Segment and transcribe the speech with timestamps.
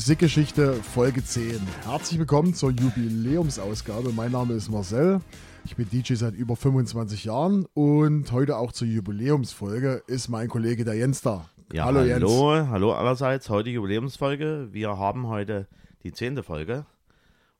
[0.00, 1.60] Musikgeschichte Folge 10.
[1.84, 4.14] Herzlich willkommen zur Jubiläumsausgabe.
[4.14, 5.20] Mein Name ist Marcel.
[5.66, 10.86] Ich bin DJ seit über 25 Jahren und heute auch zur Jubiläumsfolge ist mein Kollege
[10.86, 11.50] der Jens da.
[11.70, 12.22] Ja, hallo, Jens.
[12.22, 13.50] Hallo, hallo allerseits.
[13.50, 14.68] Heute Jubiläumsfolge.
[14.72, 15.68] Wir haben heute
[16.02, 16.86] die zehnte Folge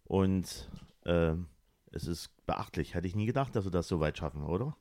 [0.04, 0.70] und
[1.04, 1.32] äh,
[1.92, 2.94] es ist beachtlich.
[2.94, 4.74] Hätte ich nie gedacht, dass wir das so weit schaffen, oder?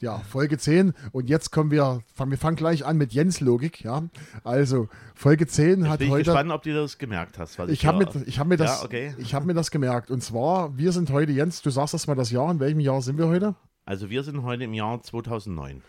[0.00, 0.92] Ja, Folge 10.
[1.12, 4.04] Und jetzt kommen wir, wir fangen gleich an mit Jens Logik, ja.
[4.44, 6.20] Also, Folge 10 jetzt hat bin ich heute.
[6.22, 7.58] Ich gespannt, ob du das gemerkt hast.
[7.58, 9.14] ich ich habe mir, hab mir, das, ja, okay.
[9.32, 10.10] hab mir das gemerkt.
[10.10, 12.50] Und zwar, wir sind heute, Jens, du sagst das mal das Jahr.
[12.50, 13.54] In welchem Jahr sind wir heute?
[13.84, 15.82] Also, wir sind heute im Jahr 2009.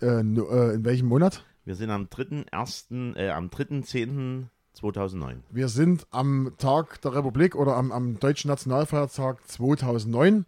[0.00, 1.44] Äh, äh, in welchem Monat?
[1.64, 4.46] Wir sind am 3.1., äh, am 3.10.
[4.74, 5.44] 2009.
[5.50, 10.46] Wir sind am Tag der Republik oder am, am Deutschen Nationalfeiertag 2009.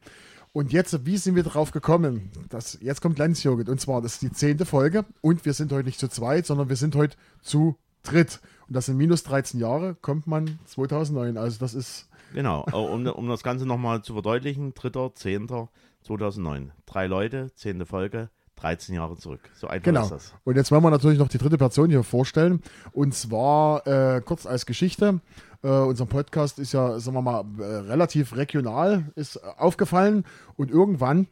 [0.57, 2.31] Und jetzt, wie sind wir darauf gekommen?
[2.49, 3.69] Das, jetzt kommt Lenzjugend.
[3.69, 5.05] Und zwar, das ist die zehnte Folge.
[5.21, 8.41] Und wir sind heute nicht zu zweit, sondern wir sind heute zu dritt.
[8.67, 11.37] Und das sind minus 13 Jahre, kommt man 2009.
[11.37, 12.09] Also das ist...
[12.33, 16.71] Genau, um, um das Ganze nochmal zu verdeutlichen, 3.10.2009.
[16.87, 19.51] Drei Leute, zehnte Folge, 13 Jahre zurück.
[19.55, 20.05] So einfach genau.
[20.05, 20.35] ist das.
[20.45, 22.63] Und jetzt wollen wir natürlich noch die dritte Person hier vorstellen.
[22.93, 25.21] Und zwar äh, kurz als Geschichte.
[25.67, 30.25] Äh, unser Podcast ist ja, sagen wir mal, äh, relativ regional, ist aufgefallen.
[30.57, 31.27] Und irgendwann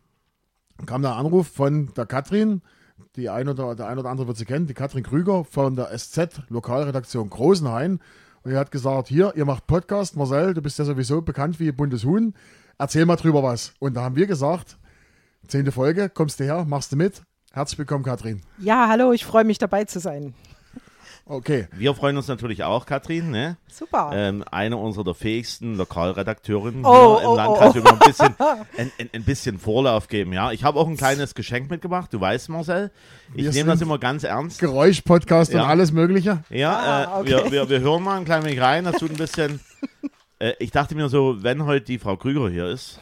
[0.86, 2.60] kam der Anruf von der Katrin,
[3.14, 5.96] die ein oder, der ein oder andere wird sie kennen, die Katrin Krüger von der
[5.96, 8.00] SZ, Lokalredaktion Großenhain.
[8.42, 11.70] Und er hat gesagt, hier, ihr macht Podcast, Marcel, du bist ja sowieso bekannt wie
[11.70, 12.34] buntes Huhn,
[12.76, 13.72] erzähl mal drüber was.
[13.78, 14.78] Und da haben wir gesagt,
[15.46, 17.22] Zehnte Folge, kommst du her, machst du mit.
[17.52, 18.40] Herzlich willkommen, Katrin.
[18.58, 20.34] Ja, hallo, ich freue mich dabei zu sein.
[21.26, 21.68] Okay.
[21.72, 23.30] Wir freuen uns natürlich auch, Katrin.
[23.30, 23.56] Ne?
[23.66, 24.10] Super.
[24.12, 27.74] Ähm, eine unserer der fähigsten Lokalredakteurinnen oh, im oh, Landkreis.
[27.76, 27.88] Oh, oh.
[27.88, 28.34] ein bisschen,
[28.76, 30.34] ein, ein, ein, bisschen Vorlauf geben.
[30.34, 32.12] Ja, Ich habe auch ein kleines Geschenk mitgebracht.
[32.12, 32.90] Du weißt, Marcel,
[33.34, 34.60] ich nehme das immer ganz ernst.
[34.60, 35.62] Geräuschpodcast ja.
[35.62, 36.44] und alles Mögliche.
[36.50, 37.28] Ja, ah, äh, okay.
[37.28, 38.84] wir, wir, wir hören mal ein klein wenig rein.
[38.84, 39.60] Das tut ein bisschen.
[40.38, 43.00] äh, ich dachte mir so, wenn heute die Frau Krüger hier ist,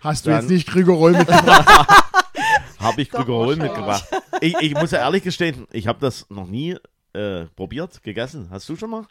[0.00, 1.88] Hast du jetzt nicht Krügerroll mitgebracht?
[2.78, 4.04] habe ich Krügerroll mitgebracht.
[4.40, 6.76] Ich, ich, muss ja ehrlich gestehen, ich habe das noch nie
[7.16, 8.48] äh, probiert, gegessen.
[8.50, 9.06] Hast du schon mal?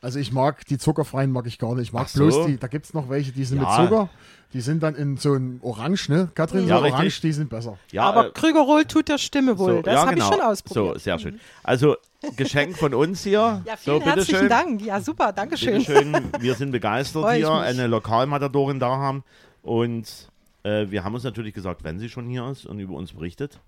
[0.00, 1.84] Also ich mag die zuckerfreien mag ich gar nicht.
[1.84, 2.26] Ich mag so.
[2.26, 3.68] bloß die, da gibt es noch welche, die sind ja.
[3.68, 4.10] mit Zucker.
[4.52, 6.30] Die sind dann in so ein Orange, ne?
[6.34, 6.98] Katrin, ja, so richtig.
[7.00, 7.78] Orange, die sind besser.
[7.90, 9.76] Ja, Aber äh, Krügerroll tut der Stimme wohl.
[9.76, 10.28] So, das ja, habe genau.
[10.28, 10.94] ich schon ausprobiert.
[10.94, 11.40] So, sehr schön.
[11.62, 11.96] Also
[12.36, 13.62] Geschenk von uns hier.
[13.66, 14.48] Ja, vielen so, herzlichen schön.
[14.48, 14.82] Dank.
[14.82, 15.80] Ja, super, danke schön.
[15.80, 16.14] schön.
[16.40, 19.24] Wir sind begeistert hier, eine Lokalmatadorin da haben.
[19.62, 20.28] Und
[20.64, 23.60] äh, wir haben uns natürlich gesagt, wenn sie schon hier ist und über uns berichtet,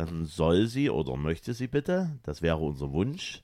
[0.00, 3.42] dann soll sie oder möchte sie bitte, das wäre unser Wunsch,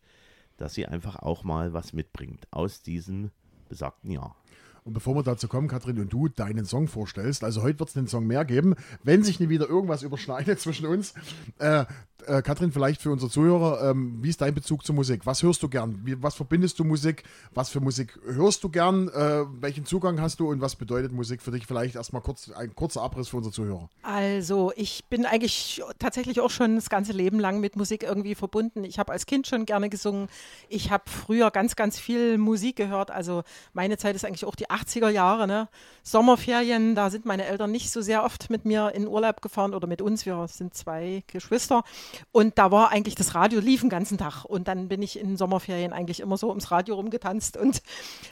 [0.57, 3.31] dass sie einfach auch mal was mitbringt aus diesem
[3.69, 4.37] besagten Jahr.
[4.83, 7.97] Und bevor wir dazu kommen, Katrin und du deinen Song vorstellst, also heute wird es
[7.97, 11.13] einen Song mehr geben, wenn sich nie wieder irgendwas überschneidet zwischen uns.
[11.59, 11.85] Äh,
[12.27, 15.27] äh, Katrin, vielleicht für unsere Zuhörer, ähm, wie ist dein Bezug zur Musik?
[15.27, 16.01] Was hörst du gern?
[16.05, 17.23] Wie, was verbindest du Musik?
[17.55, 19.09] Was für Musik hörst du gern?
[19.09, 21.67] Äh, welchen Zugang hast du und was bedeutet Musik für dich?
[21.67, 23.89] Vielleicht erstmal kurz ein kurzer Abriss für unsere Zuhörer.
[24.03, 28.85] Also, ich bin eigentlich tatsächlich auch schon das ganze Leben lang mit Musik irgendwie verbunden.
[28.85, 30.29] Ich habe als Kind schon gerne gesungen.
[30.69, 33.11] Ich habe früher ganz, ganz viel Musik gehört.
[33.11, 33.43] Also,
[33.73, 35.47] meine Zeit ist eigentlich auch die 80er Jahre.
[35.47, 35.69] Ne?
[36.03, 39.87] Sommerferien, da sind meine Eltern nicht so sehr oft mit mir in Urlaub gefahren oder
[39.87, 40.27] mit uns.
[40.27, 41.85] Wir sind zwei Geschwister.
[42.33, 44.45] Und da war eigentlich das Radio lief den ganzen Tag.
[44.45, 47.57] Und dann bin ich in Sommerferien eigentlich immer so ums Radio rumgetanzt.
[47.57, 47.83] Und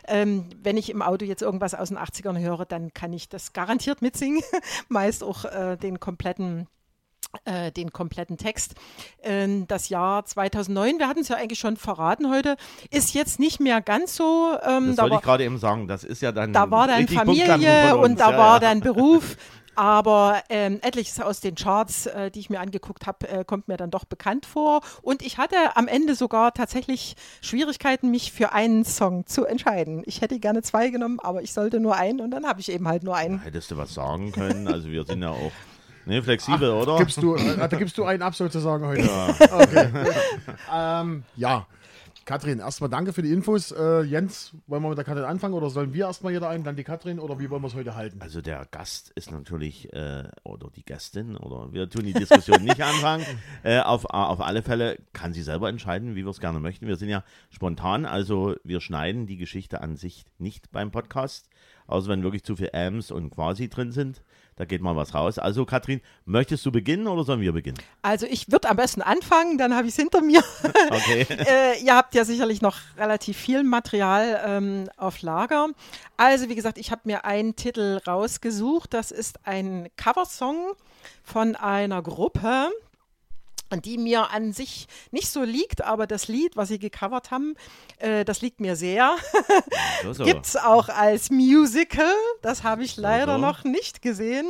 [0.07, 3.53] ähm, wenn ich im Auto jetzt irgendwas aus den 80ern höre, dann kann ich das
[3.53, 4.43] garantiert mitsingen.
[4.89, 6.69] Meist auch äh, den kompletten
[7.45, 8.75] äh, den kompletten Text.
[9.23, 12.57] Ähm, das Jahr 2009, wir hatten es ja eigentlich schon verraten heute,
[12.91, 14.57] ist jetzt nicht mehr ganz so.
[14.63, 16.53] Ähm, das da wollte ich gerade eben sagen, das ist ja dann.
[16.53, 18.61] Da war dann Familie und da ja, war ja.
[18.61, 19.37] dann Beruf.
[19.77, 23.77] Aber ähm, etliches aus den Charts, äh, die ich mir angeguckt habe, äh, kommt mir
[23.77, 24.81] dann doch bekannt vor.
[25.03, 30.03] Und ich hatte am Ende sogar tatsächlich Schwierigkeiten, mich für einen Song zu entscheiden.
[30.07, 32.89] Ich hätte gerne zwei genommen, aber ich sollte nur einen und dann habe ich eben
[32.89, 33.41] halt nur einen.
[33.41, 34.69] Hättest du was sagen können?
[34.69, 35.53] Also wir sind ja auch
[36.07, 36.99] Nee, flexibel, Ach, oder?
[36.99, 39.07] Gibst du, äh, da gibst du einen ab sozusagen heute.
[39.07, 39.29] Ja.
[39.51, 39.89] Okay.
[40.73, 41.67] ähm, ja.
[42.25, 43.71] Katrin, erstmal danke für die Infos.
[43.71, 46.77] Äh, Jens, wollen wir mit der Katrin anfangen oder sollen wir erstmal jeder ein, dann
[46.77, 48.21] die Katrin oder wie wollen wir es heute halten?
[48.21, 52.83] Also der Gast ist natürlich, äh, oder die Gästin, oder wir tun die Diskussion nicht
[52.83, 53.25] anfangen.
[53.63, 56.87] Äh, auf, auf alle Fälle kann sie selber entscheiden, wie wir es gerne möchten.
[56.87, 61.49] Wir sind ja spontan, also wir schneiden die Geschichte an sich nicht beim Podcast,
[61.87, 64.23] außer wenn wirklich zu viel Ams und quasi drin sind.
[64.57, 65.39] Da geht mal was raus.
[65.39, 67.79] Also, Katrin, möchtest du beginnen oder sollen wir beginnen?
[68.03, 70.43] Also, ich würde am besten anfangen, dann habe ich es hinter mir.
[70.91, 71.27] Okay.
[71.31, 75.69] äh, ihr habt ja sicherlich noch relativ viel Material ähm, auf Lager.
[76.17, 78.93] Also, wie gesagt, ich habe mir einen Titel rausgesucht.
[78.95, 80.75] Das ist ein Coversong
[81.23, 82.71] von einer Gruppe.
[83.83, 87.55] Die mir an sich nicht so liegt, aber das Lied, was sie gecovert haben,
[87.99, 89.17] äh, das liegt mir sehr.
[90.03, 90.25] So, so.
[90.25, 92.13] Gibt es auch als Musical,
[92.43, 93.39] das habe ich leider so.
[93.39, 94.47] noch nicht gesehen.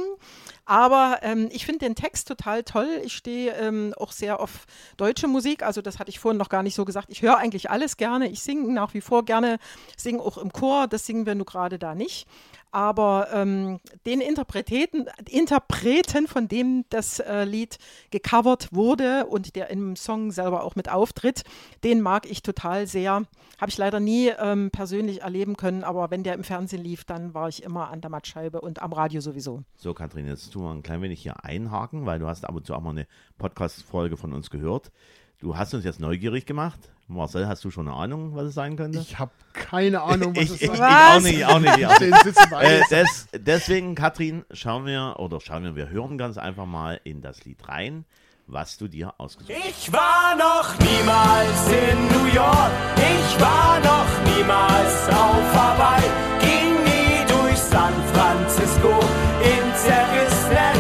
[0.67, 2.89] Aber ähm, ich finde den Text total toll.
[3.05, 4.67] Ich stehe ähm, auch sehr auf
[4.97, 5.63] deutsche Musik.
[5.63, 7.11] Also das hatte ich vorhin noch gar nicht so gesagt.
[7.11, 8.29] Ich höre eigentlich alles gerne.
[8.29, 9.59] Ich singe nach wie vor gerne,
[9.97, 10.87] singe auch im Chor.
[10.89, 12.27] Das singen wir nur gerade da nicht.
[12.75, 17.79] Aber ähm, den Interpreten, Interpreten, von dem das äh, Lied
[18.11, 21.45] gecovert wurde und der im Song selber auch mit auftritt,
[21.85, 23.23] den mag ich total sehr.
[23.61, 27.33] Habe ich leider nie ähm, persönlich erleben können, aber wenn der im Fernsehen lief, dann
[27.33, 29.63] war ich immer an der Mattscheibe und am Radio sowieso.
[29.77, 32.67] So, Kathrin, jetzt tun wir ein klein wenig hier einhaken, weil du hast ab und
[32.67, 33.07] zu auch mal eine
[33.39, 34.91] Podcast-Folge von uns gehört.
[35.39, 36.91] Du hast uns jetzt neugierig gemacht.
[37.07, 38.99] Marcel, hast du schon eine Ahnung, was es sein könnte?
[38.99, 40.75] Ich habe keine Ahnung, was ich, es ich, ist.
[40.75, 41.87] ich auch nicht, auch nicht.
[41.87, 42.63] Auch nicht.
[42.63, 47.21] Äh, des, deswegen, Katrin, schauen wir, oder schauen wir, wir hören ganz einfach mal in
[47.21, 48.07] das Lied rein,
[48.47, 49.69] was du dir ausgesucht hast.
[49.69, 56.11] Ich war noch niemals in New York, ich war noch niemals auf Hawaii,
[56.41, 59.01] ging nie durch San Francisco
[59.43, 60.74] in zerrissenen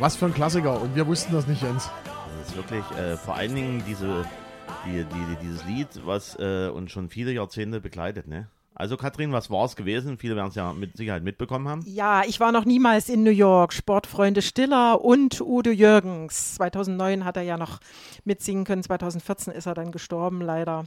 [0.00, 0.80] was für ein Klassiker.
[0.80, 1.90] Und wir wussten das nicht, Jens.
[2.38, 4.24] Das ist wirklich äh, vor allen Dingen diese,
[4.86, 8.48] die, die, dieses Lied, was äh, uns schon viele Jahrzehnte begleitet, ne?
[8.74, 10.16] Also Katrin, was war es gewesen?
[10.16, 11.82] Viele werden es ja mit Sicherheit mitbekommen haben.
[11.84, 13.74] Ja, ich war noch niemals in New York.
[13.74, 16.54] Sportfreunde Stiller und Udo Jürgens.
[16.54, 17.80] 2009 hat er ja noch
[18.24, 18.82] mitsingen können.
[18.82, 20.86] 2014 ist er dann gestorben, leider.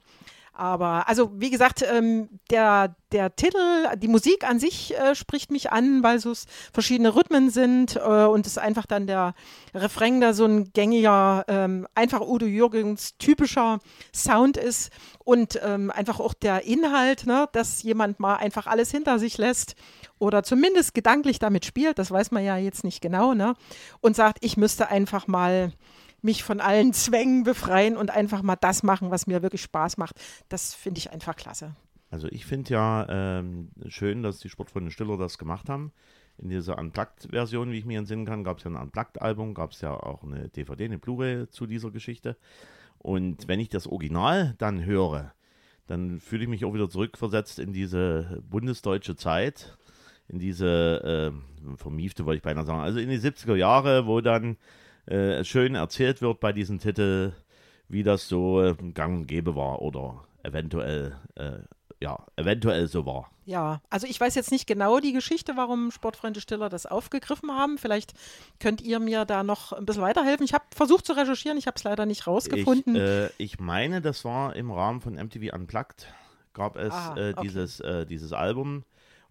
[0.55, 3.57] Aber, also wie gesagt, ähm, der, der Titel,
[3.97, 6.31] die Musik an sich äh, spricht mich an, weil so
[6.71, 9.33] verschiedene Rhythmen sind äh, und es einfach dann der
[9.73, 13.79] Refrain da so ein gängiger, ähm, einfach Udo Jürgens typischer
[14.13, 14.91] Sound ist
[15.25, 19.73] und ähm, einfach auch der Inhalt, ne, dass jemand mal einfach alles hinter sich lässt
[20.19, 23.55] oder zumindest gedanklich damit spielt, das weiß man ja jetzt nicht genau, ne,
[24.01, 25.73] und sagt, ich müsste einfach mal
[26.23, 30.15] mich von allen Zwängen befreien und einfach mal das machen, was mir wirklich Spaß macht.
[30.49, 31.75] Das finde ich einfach klasse.
[32.09, 35.91] Also ich finde ja ähm, schön, dass die Sportfreunde Stiller das gemacht haben.
[36.37, 39.81] In dieser Unplugged-Version, wie ich mir entsinnen kann, gab es ja ein Unplugged-Album, gab es
[39.81, 42.37] ja auch eine DVD, eine Blu-ray zu dieser Geschichte.
[42.99, 45.33] Und wenn ich das Original dann höre,
[45.87, 49.77] dann fühle ich mich auch wieder zurückversetzt in diese bundesdeutsche Zeit,
[50.27, 54.57] in diese äh, vermiefte, wollte ich beinahe sagen, also in die 70er Jahre, wo dann
[55.05, 57.33] äh, schön erzählt wird bei diesem Titel,
[57.89, 61.59] wie das so äh, gang und gäbe war oder eventuell, äh,
[61.99, 63.29] ja, eventuell so war.
[63.45, 67.77] Ja, also ich weiß jetzt nicht genau die Geschichte, warum Sportfreunde Stiller das aufgegriffen haben.
[67.77, 68.13] Vielleicht
[68.59, 70.45] könnt ihr mir da noch ein bisschen weiterhelfen.
[70.45, 72.95] Ich habe versucht zu recherchieren, ich habe es leider nicht rausgefunden.
[72.95, 76.07] Ich, äh, ich meine, das war im Rahmen von MTV Unplugged,
[76.53, 77.41] gab es Ah, äh, okay.
[77.43, 78.83] dieses, äh, dieses Album.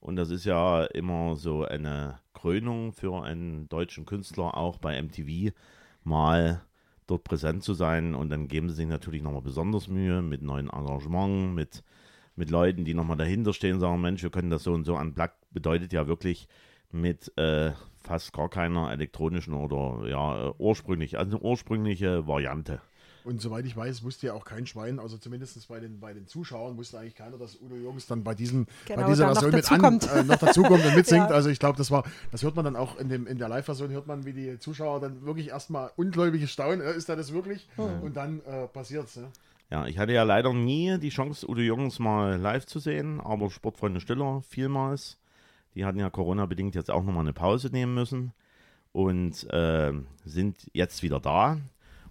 [0.03, 5.55] Und das ist ja immer so eine Krönung für einen deutschen Künstler, auch bei MTV
[6.03, 6.63] mal
[7.07, 8.17] dort präsent zu sein.
[8.17, 11.85] Und dann geben sie sich natürlich nochmal besonders Mühe mit neuen Engagements, mit,
[12.35, 15.37] mit Leuten, die nochmal dahinter stehen, sagen, Mensch, wir können das so und so unplugged,
[15.53, 16.49] bedeutet ja wirklich
[16.91, 17.71] mit äh,
[18.03, 22.81] fast gar keiner elektronischen oder ja, äh, ursprünglich, also ursprüngliche Variante.
[23.25, 26.27] Und soweit ich weiß, wusste ja auch kein Schwein, also zumindest bei den, bei den
[26.27, 29.71] Zuschauern wusste eigentlich keiner, dass Udo Jürgens dann bei, diesem, Genau, bei dieser Version mit
[29.71, 31.31] an, äh, noch dazukommt und mitsingt.
[31.31, 31.35] Ja.
[31.35, 33.91] Also ich glaube, das war, das hört man dann auch in, dem, in der Live-Version,
[33.91, 37.69] hört man, wie die Zuschauer dann wirklich erstmal ungläubig staunen, äh, ist er das wirklich?
[37.77, 39.17] Und dann äh, passiert's.
[39.17, 39.29] Ne?
[39.71, 43.51] Ja, ich hatte ja leider nie die Chance, Udo Jürgens mal live zu sehen, aber
[43.51, 45.19] Sportfreunde Stiller vielmals.
[45.75, 48.33] Die hatten ja Corona-bedingt jetzt auch nochmal eine Pause nehmen müssen
[48.93, 49.93] und äh,
[50.25, 51.59] sind jetzt wieder da.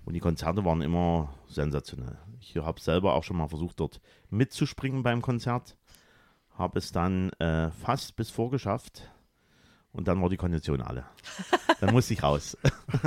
[0.05, 2.17] Und die Konzerte waren immer sensationell.
[2.39, 5.77] Ich habe selber auch schon mal versucht, dort mitzuspringen beim Konzert.
[6.57, 9.09] Habe es dann äh, fast bis vorgeschafft.
[9.93, 11.05] Und dann war die Kondition alle.
[11.81, 12.57] Dann musste ich raus.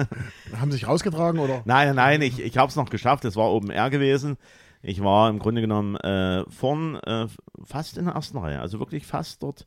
[0.57, 1.63] Haben sich rausgetragen oder?
[1.65, 3.25] Nein, nein, ich, ich habe es noch geschafft.
[3.25, 4.37] Es war Open Air gewesen.
[4.83, 7.27] Ich war im Grunde genommen äh, vorn äh,
[7.65, 9.65] fast in der ersten Reihe, also wirklich fast dort.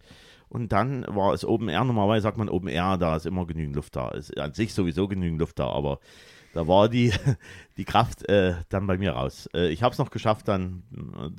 [0.49, 1.85] Und dann war es Open Air.
[1.85, 4.09] Normalerweise sagt man Open Air, da ist immer genügend Luft da.
[4.09, 5.99] Ist an sich sowieso genügend Luft da, aber
[6.57, 7.13] da war die,
[7.77, 9.47] die Kraft äh, dann bei mir raus.
[9.53, 10.81] Äh, ich habe es noch geschafft, dann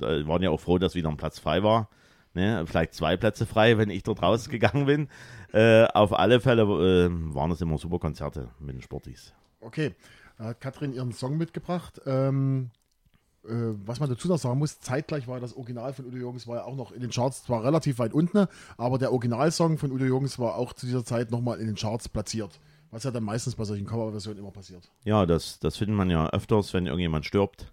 [0.01, 1.89] äh, waren ja auch froh, dass wieder ein Platz frei war.
[2.33, 2.63] Ne?
[2.65, 5.09] Vielleicht zwei Plätze frei, wenn ich dort rausgegangen bin.
[5.51, 9.33] Äh, auf alle Fälle äh, waren es immer super Konzerte mit den Sportis.
[9.59, 9.93] Okay,
[10.37, 11.99] da hat Katrin ihren Song mitgebracht.
[12.05, 12.69] Ähm,
[13.43, 13.51] äh,
[13.85, 16.63] was man dazu noch sagen muss, zeitgleich war das Original von Udo Jürgens war ja
[16.63, 18.47] auch noch in den Charts zwar relativ weit unten,
[18.77, 22.07] aber der Originalsong von Udo Jürgens war auch zu dieser Zeit nochmal in den Charts
[22.07, 22.57] platziert.
[22.91, 24.89] Was ja dann meistens bei solchen Coverversionen immer passiert.
[25.03, 27.71] Ja, das, das findet man ja öfters, wenn irgendjemand stirbt.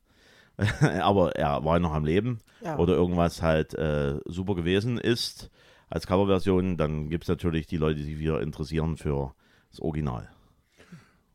[0.81, 2.79] Aber er war noch am Leben Ja.
[2.79, 5.51] oder irgendwas halt äh, super gewesen ist.
[5.89, 9.35] als Coverversion, dann gibt es natürlich die Leute, die sich wieder interessieren für
[9.71, 10.29] das Original.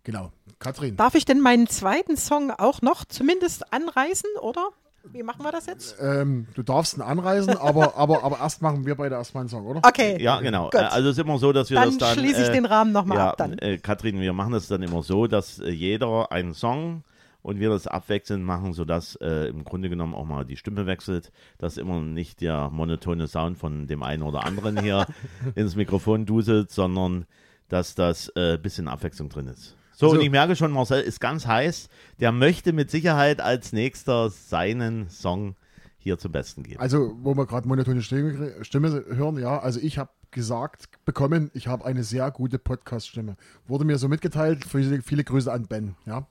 [0.03, 0.31] Genau.
[0.59, 0.95] Katrin.
[0.97, 4.69] Darf ich denn meinen zweiten Song auch noch zumindest anreißen, oder?
[5.03, 5.97] Wie machen wir das jetzt?
[5.99, 9.65] Ähm, du darfst ihn anreisen, aber, aber, aber erst machen wir beide erstmal einen Song,
[9.65, 9.81] oder?
[9.83, 10.21] Okay.
[10.21, 10.65] Ja, genau.
[10.65, 10.75] Gut.
[10.75, 12.17] Äh, Also es ist immer so, dass wir Dann das dann.
[12.17, 13.57] schließe ich äh, den Rahmen nochmal ja, ab dann.
[13.57, 17.03] Äh, Katrin, wir machen das dann immer so, dass äh, jeder einen Song
[17.41, 21.31] und wir das abwechselnd machen, sodass äh, im Grunde genommen auch mal die Stimme wechselt,
[21.57, 25.07] dass immer nicht der monotone Sound von dem einen oder anderen hier
[25.55, 27.25] ins Mikrofon duselt, sondern
[27.69, 29.75] dass das äh, bisschen Abwechslung drin ist.
[30.01, 31.87] So, Also- und ich merke schon, Marcel ist ganz heiß.
[32.19, 35.55] Der möchte mit Sicherheit als nächster seinen Song
[35.99, 36.79] hier zum Besten geben.
[36.79, 41.67] Also, wo wir gerade monotone Stimme, Stimme hören, ja, also ich habe gesagt bekommen, ich
[41.67, 43.37] habe eine sehr gute Podcast-Stimme.
[43.67, 46.25] Wurde mir so mitgeteilt, viele, viele Grüße an Ben, ja.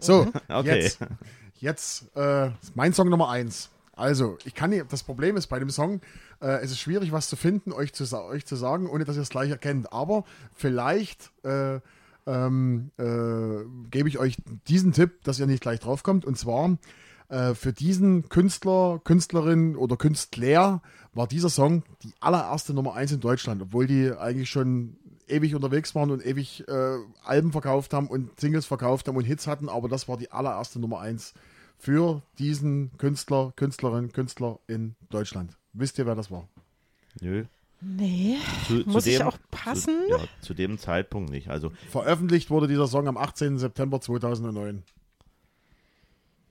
[0.00, 0.82] So, Okay.
[0.82, 0.98] jetzt,
[1.54, 3.70] jetzt äh, mein Song Nummer eins.
[3.96, 6.02] Also, ich kann nicht, das Problem ist bei dem Song,
[6.42, 9.22] äh, es ist schwierig, was zu finden, euch zu, euch zu sagen, ohne dass ihr
[9.22, 9.94] es gleich erkennt.
[9.94, 11.80] Aber vielleicht äh,
[12.26, 14.36] ähm, äh, gebe ich euch
[14.68, 16.24] diesen Tipp, dass ihr nicht gleich draufkommt.
[16.24, 16.78] Und zwar
[17.28, 23.20] äh, für diesen Künstler, Künstlerin oder Künstler war dieser Song die allererste Nummer eins in
[23.20, 24.96] Deutschland, obwohl die eigentlich schon
[25.28, 29.46] ewig unterwegs waren und ewig äh, Alben verkauft haben und Singles verkauft haben und Hits
[29.46, 31.34] hatten, aber das war die allererste Nummer eins
[31.78, 35.56] für diesen Künstler, Künstlerin, Künstler in Deutschland.
[35.72, 36.48] Wisst ihr, wer das war?
[37.20, 37.44] Nö.
[37.80, 38.36] Nee.
[38.66, 39.98] Zu, Muss zu ich auch passen?
[40.08, 41.48] Zu, ja, zu dem Zeitpunkt nicht.
[41.48, 43.58] Also, Veröffentlicht wurde dieser Song am 18.
[43.58, 44.82] September 2009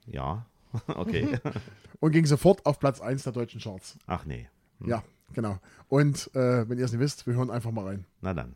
[0.07, 0.45] ja.
[0.87, 1.37] Okay.
[1.99, 3.95] und ging sofort auf Platz 1 der deutschen Charts.
[4.07, 4.47] Ach nee.
[4.83, 5.03] Ja,
[5.33, 5.59] genau.
[5.87, 8.05] Und äh, wenn ihr es nicht wisst, wir hören einfach mal rein.
[8.21, 8.55] Na dann.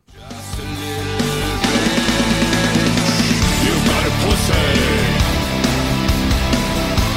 [3.64, 4.52] You got a pussy.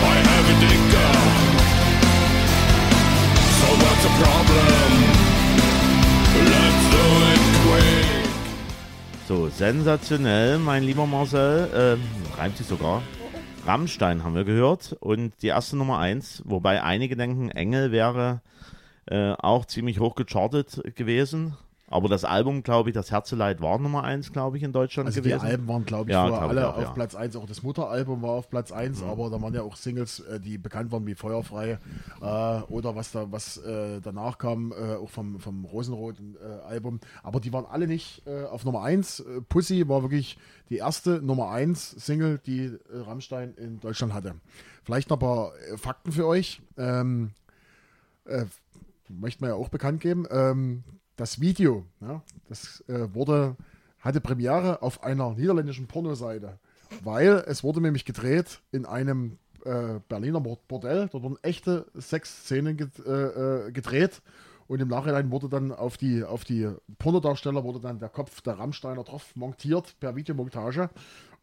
[0.03, 1.11] I have a dicker.
[3.57, 5.20] So what's the problem?
[9.31, 11.69] So, sensationell, mein lieber Marcel.
[11.73, 12.01] Ähm,
[12.37, 13.01] reimt sich sogar.
[13.65, 14.97] Rammstein haben wir gehört.
[14.99, 18.41] Und die erste Nummer 1, wobei einige denken, Engel wäre
[19.05, 21.55] äh, auch ziemlich hoch gechartet gewesen.
[21.91, 25.21] Aber das Album, glaube ich, das Herzeleid war Nummer 1, glaube ich, in Deutschland Also
[25.21, 25.39] gewesen.
[25.41, 26.89] die Alben waren, glaube ich, Ja, glaub ich alle auch, auf ja.
[26.89, 26.93] Mhm.
[26.95, 27.35] Platz 1.
[27.35, 30.57] Auch das Mutteralbum war auf Platz 1, aber da waren ja auch Singles, äh, die
[30.57, 31.79] bekannt waren wie Feuerfrei
[32.21, 32.25] äh,
[32.69, 36.99] oder was da was äh, danach kam, äh, auch vom, vom Rosenrot-Album.
[37.23, 39.19] aber die waren alle nicht äh, auf Nummer 1.
[39.19, 40.37] Äh, Pussy war wirklich
[40.69, 44.35] die erste Nummer 1 Single, die äh, Rammstein in Deutschland hatte.
[44.83, 46.61] Vielleicht noch ein paar äh, Fakten für euch.
[46.77, 47.31] Ähm,
[48.25, 48.45] äh,
[49.09, 50.25] möchte man ja auch bekannt geben.
[50.31, 50.83] Ähm,
[51.15, 53.55] das Video, ja, das äh, wurde,
[53.99, 56.59] hatte Premiere auf einer niederländischen Pornoseite,
[57.03, 61.09] weil es wurde nämlich gedreht in einem äh, Berliner Bord- Bordell.
[61.11, 64.21] Dort wurden echte Sexszenen get, äh, äh, gedreht
[64.67, 68.57] und im Nachhinein wurde dann auf die, auf die Pornodarsteller wurde dann der Kopf der
[68.57, 70.89] Rammsteiner drauf montiert per Videomontage.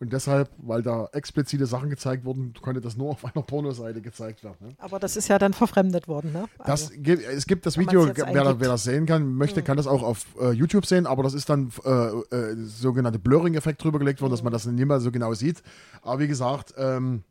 [0.00, 4.44] Und deshalb, weil da explizite Sachen gezeigt wurden, konnte das nur auf einer Pornoseite gezeigt
[4.44, 4.56] werden.
[4.60, 4.74] Ne?
[4.78, 6.44] Aber das ist ja dann verfremdet worden, ne?
[6.58, 9.88] Das Also, gibt, es gibt das Video, wer, wer das sehen kann, möchte, kann das
[9.88, 14.20] auch auf äh, YouTube sehen, aber das ist dann äh, äh, sogenannte Blurring-Effekt drüber gelegt
[14.20, 15.62] worden, dass man das nicht mehr so genau sieht.
[16.02, 17.24] Aber wie gesagt, ähm,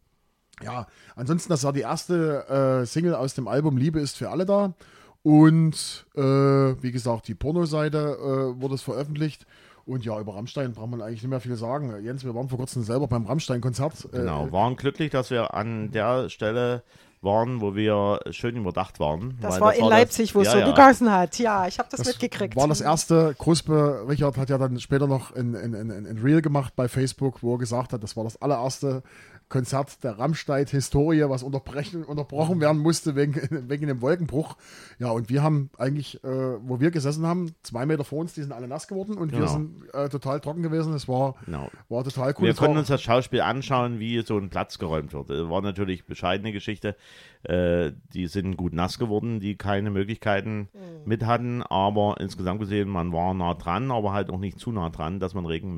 [0.61, 4.45] ja, ansonsten, das war die erste äh, Single aus dem Album Liebe ist für alle
[4.45, 4.73] da.
[5.23, 9.45] Und äh, wie gesagt, die Pornoseite äh, wurde es veröffentlicht.
[9.87, 11.93] Und ja, über Rammstein braucht man eigentlich nicht mehr viel sagen.
[12.03, 14.09] Jens, wir waren vor kurzem selber beim Rammstein-Konzert.
[14.11, 16.83] Äh, Genau, waren glücklich, dass wir an der Stelle
[17.21, 19.37] waren, wo wir schön überdacht waren.
[19.41, 20.71] das weil war in das- Leipzig, wo es ja, so ja.
[20.71, 21.37] gegossen hat.
[21.39, 22.55] Ja, ich habe das, Das mitgekriegt.
[22.55, 23.35] war das erste.
[23.37, 27.41] Kruspe, Richard hat ja dann später noch ein, ein, ein, ein Reel gemacht bei Facebook,
[27.43, 29.03] wo er gesagt hat, das war das allererste
[29.49, 33.33] Konzert der Rammstein-Historie, was unterbrechen, unterbrochen werden musste wegen,
[33.69, 34.57] wegen dem Wolkenbruch.
[34.99, 38.41] Ja, und wir haben eigentlich, äh, wo wir gesessen haben, zwei Meter vor uns, die
[38.41, 39.51] sind alle nass geworden und wir Genau.
[39.51, 40.93] sind äh, total trocken gewesen.
[40.93, 41.69] Es war, Genau.
[41.87, 42.43] war total cool.
[42.47, 45.29] Wir war- konnten uns das Schauspiel anschauen, wie so ein Platz geräumt wird.
[45.29, 46.95] Das war natürlich bescheidene Geschichte.
[47.43, 50.69] Äh, die sind gut nass geworden, die keine Möglichkeiten
[51.05, 54.89] mit hatten, aber insgesamt gesehen, man war nah dran, aber halt auch nicht zu nah
[54.89, 55.73] dran, dass man Regen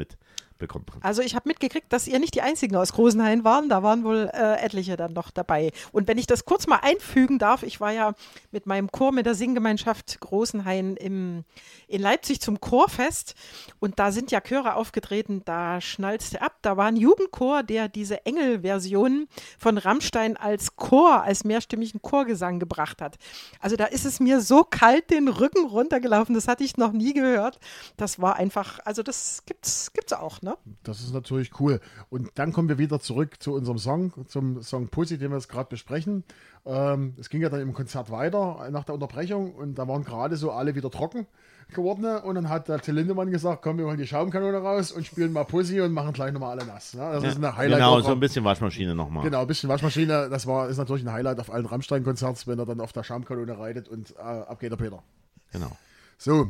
[0.60, 0.92] mitbekommt.
[1.02, 3.70] Also ich habe mitgekriegt, dass ihr nicht die einzigen aus Großenhain waren.
[3.70, 5.72] Da waren wohl äh, etliche dann noch dabei.
[5.92, 8.14] Und wenn ich das kurz mal einfügen darf, ich war ja
[8.52, 11.46] mit meinem Chor, mit der Singgemeinschaft Großenhain im,
[11.88, 13.36] in Leipzig zum Chorfest.
[13.80, 16.58] Und da sind ja Chöre aufgetreten, da schnalzte ab.
[16.62, 23.02] Da war ein Jugendchor, der diese Engel-Version von Rammstein als Chor, als mehrstimmigen Chorgesang gebracht
[23.02, 23.18] hat.
[23.60, 26.36] Also da ist es mir so kalt den Rücken runtergelaufen.
[26.36, 27.60] Das hatte ich noch nie gehört.
[27.98, 30.49] Das war einfach, also das gibt's, gibt's auch, ne?
[30.50, 30.58] Ne?
[30.84, 31.80] Das ist natürlich cool.
[32.10, 35.50] Und dann kommen wir wieder zurück zu unserem Song, zum Song Pussy, den wir jetzt
[35.50, 36.24] gerade besprechen.
[36.66, 40.38] Ähm, es ging ja dann im Konzert weiter nach der Unterbrechung und da waren gerade
[40.38, 41.28] so alle wieder trocken
[41.72, 42.06] geworden.
[42.24, 45.34] Und dann hat der Till Lindemann gesagt, komm, wir holen die Schaumkanone raus und spielen
[45.34, 46.96] mal Pussy und machen gleich nochmal alle nass.
[46.96, 47.02] Ne?
[47.14, 47.78] Das ist eine Highlight.
[47.78, 49.24] Genau, so ein bisschen Waschmaschine nochmal.
[49.24, 50.30] Genau, ein bisschen Waschmaschine.
[50.30, 53.58] Das war, ist natürlich ein Highlight auf allen Rammstein-Konzerts, wenn er dann auf der Schaumkanone
[53.58, 55.04] reitet und äh, ab geht der Peter.
[55.52, 55.72] Genau.
[56.18, 56.50] So,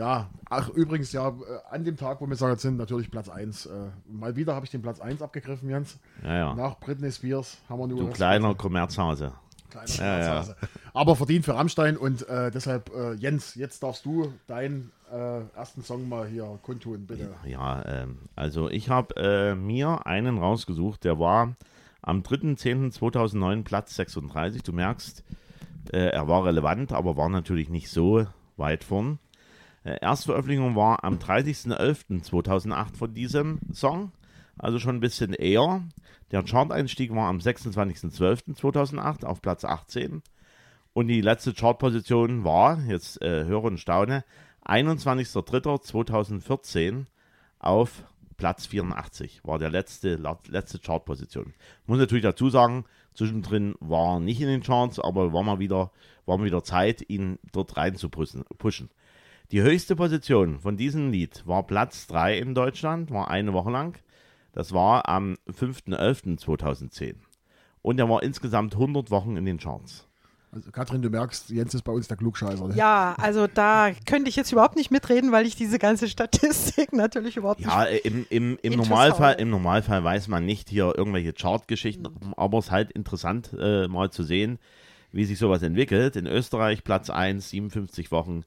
[0.00, 1.32] ja, ach übrigens, ja, äh,
[1.70, 3.66] an dem Tag, wo wir sagen sind, natürlich Platz 1.
[3.66, 3.70] Äh,
[4.08, 5.98] mal wieder habe ich den Platz 1 abgegriffen, Jens.
[6.24, 6.54] Ja, ja.
[6.54, 9.34] Nach Britney Spears haben wir nur Du kleiner Kommerzhase.
[9.68, 10.54] kleiner Ja, ja.
[10.94, 15.82] Aber verdient für Rammstein und äh, deshalb, äh, Jens, jetzt darfst du deinen äh, ersten
[15.82, 17.34] Song mal hier kundtun, bitte.
[17.44, 21.56] Ja, ähm, also ich habe äh, mir einen rausgesucht, der war
[22.00, 24.62] am 3.10.2009 Platz 36.
[24.62, 25.24] Du merkst,
[25.92, 28.26] er war relevant, aber war natürlich nicht so
[28.56, 29.18] weit vorn.
[29.84, 34.12] Äh, Erstveröffentlichung war am 30.11.2008 von diesem Song,
[34.58, 35.82] also schon ein bisschen eher.
[36.30, 40.22] Der Chart-Einstieg war am 26.12.2008 auf Platz 18.
[40.92, 44.24] Und die letzte Chartposition war, jetzt äh, höre und staune,
[44.66, 47.06] 21.03.2014
[47.58, 48.04] auf
[48.36, 51.52] Platz 84 war der letzte, letzte Chartposition.
[51.86, 55.90] Muss natürlich dazu sagen, zwischendrin war nicht in den Charts, aber war mal wieder,
[56.24, 58.88] war mal wieder Zeit, ihn dort rein zu pushen.
[59.52, 63.98] Die höchste Position von diesem Lied war Platz 3 in Deutschland, war eine Woche lang.
[64.52, 67.14] Das war am 5.11.2010.
[67.82, 70.06] Und er war insgesamt 100 Wochen in den Charts.
[70.52, 72.68] Also, Katrin, du merkst, Jens ist bei uns der Klugscheißer.
[72.68, 72.74] Ne?
[72.74, 77.36] Ja, also da könnte ich jetzt überhaupt nicht mitreden, weil ich diese ganze Statistik natürlich
[77.36, 78.04] überhaupt Ja, nicht.
[78.04, 78.88] äh, im, im, im, Interessant.
[78.90, 83.86] Normalfall, im Normalfall weiß man nicht hier irgendwelche Chartgeschichten, aber es ist halt interessant äh,
[83.86, 84.58] mal zu sehen,
[85.12, 86.16] wie sich sowas entwickelt.
[86.16, 88.42] In Österreich Platz 1, 57 Wochen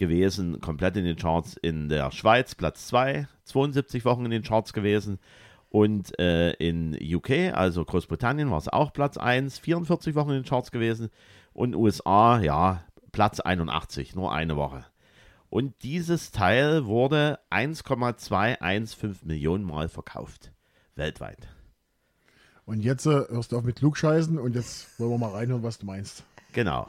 [0.00, 1.56] gewesen, komplett in den Charts.
[1.56, 5.20] In der Schweiz Platz 2, 72 Wochen in den Charts gewesen.
[5.68, 10.44] Und äh, in UK, also Großbritannien, war es auch Platz 1, 44 Wochen in den
[10.44, 11.10] Charts gewesen.
[11.52, 14.84] Und USA, ja, Platz 81, nur eine Woche.
[15.48, 20.52] Und dieses Teil wurde 1,215 Millionen Mal verkauft.
[20.96, 21.48] Weltweit.
[22.64, 25.78] Und jetzt äh, hörst du auf mit Klugscheißen und jetzt wollen wir mal reinhören, was
[25.78, 26.24] du meinst.
[26.52, 26.86] Genau.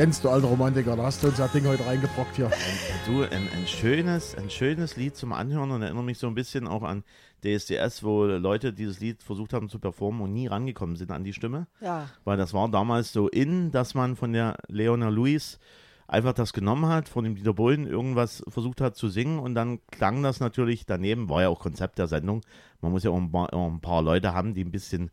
[0.00, 2.50] Jens, du alter Romantiker, da hast du uns das Ding heute reingebrockt hier.
[3.04, 6.66] Du, ein, ein, schönes, ein schönes Lied zum Anhören und erinnere mich so ein bisschen
[6.66, 7.04] auch an
[7.44, 11.34] DSDS, wo Leute dieses Lied versucht haben zu performen und nie rangekommen sind an die
[11.34, 11.66] Stimme.
[11.82, 12.08] Ja.
[12.24, 15.58] Weil das war damals so in, dass man von der Leona Lewis
[16.10, 19.78] einfach das genommen hat, von dem Dieter Bohlen irgendwas versucht hat zu singen und dann
[19.86, 22.42] klang das natürlich daneben, war ja auch Konzept der Sendung.
[22.80, 25.10] Man muss ja auch ein paar, auch ein paar Leute haben, die ein bisschen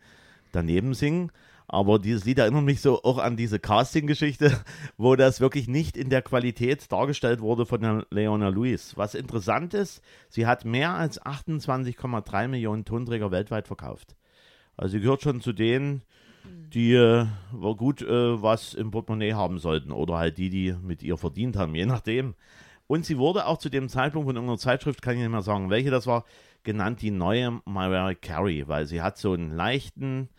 [0.52, 1.32] daneben singen.
[1.70, 4.58] Aber dieses Lied erinnert mich so auch an diese Casting-Geschichte,
[4.98, 8.98] wo das wirklich nicht in der Qualität dargestellt wurde von der Leona Lewis.
[8.98, 14.16] Was interessant ist, sie hat mehr als 28,3 Millionen Tonträger weltweit verkauft.
[14.78, 16.04] Also sie gehört schon zu denen,
[16.74, 21.04] die äh, war gut äh, was im Portemonnaie haben sollten oder halt die, die mit
[21.04, 22.36] ihr verdient haben, je nachdem.
[22.88, 25.70] Und sie wurde auch zu dem Zeitpunkt von irgendeiner Zeitschrift, kann ich nicht mehr sagen,
[25.70, 26.24] welche das war,
[26.64, 30.30] genannt die neue Mariah Carey, weil sie hat so einen leichten,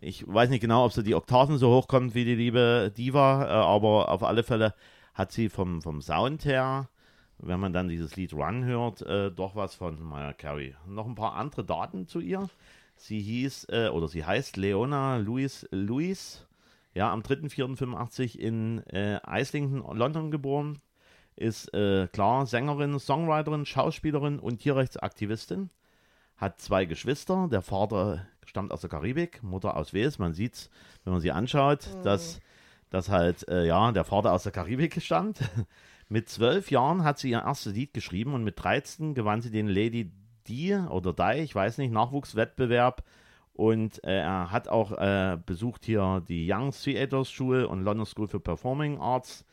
[0.00, 3.48] ich weiß nicht genau, ob sie die Oktaven so hochkommt wie die liebe Diva, äh,
[3.48, 4.74] aber auf alle Fälle
[5.14, 6.88] hat sie vom, vom Sound her,
[7.38, 10.74] wenn man dann dieses Lied Run hört, äh, doch was von Mariah Carey.
[10.86, 12.48] Noch ein paar andere Daten zu ihr.
[12.98, 16.46] Sie hieß, äh, oder sie heißt Leona Louis Louis,
[16.94, 20.80] ja, am 3.4.85 in äh, Islington, London geboren.
[21.36, 25.70] Ist äh, klar Sängerin, Songwriterin, Schauspielerin und Tierrechtsaktivistin.
[26.36, 27.48] Hat zwei Geschwister.
[27.50, 30.18] Der Vater stammt aus der Karibik, Mutter aus Wales.
[30.18, 30.70] Man sieht's,
[31.04, 32.40] wenn man sie anschaut, dass,
[32.90, 35.38] dass halt, äh, ja, der Vater aus der Karibik stammt.
[36.08, 39.68] Mit zwölf Jahren hat sie ihr erstes Lied geschrieben und mit 13 gewann sie den
[39.68, 40.10] Lady
[40.48, 43.04] Di oder Di, ich weiß nicht, Nachwuchswettbewerb.
[43.52, 48.28] Und äh, er hat auch äh, besucht hier die Young Theaters Schule und London School
[48.28, 49.44] for Performing Arts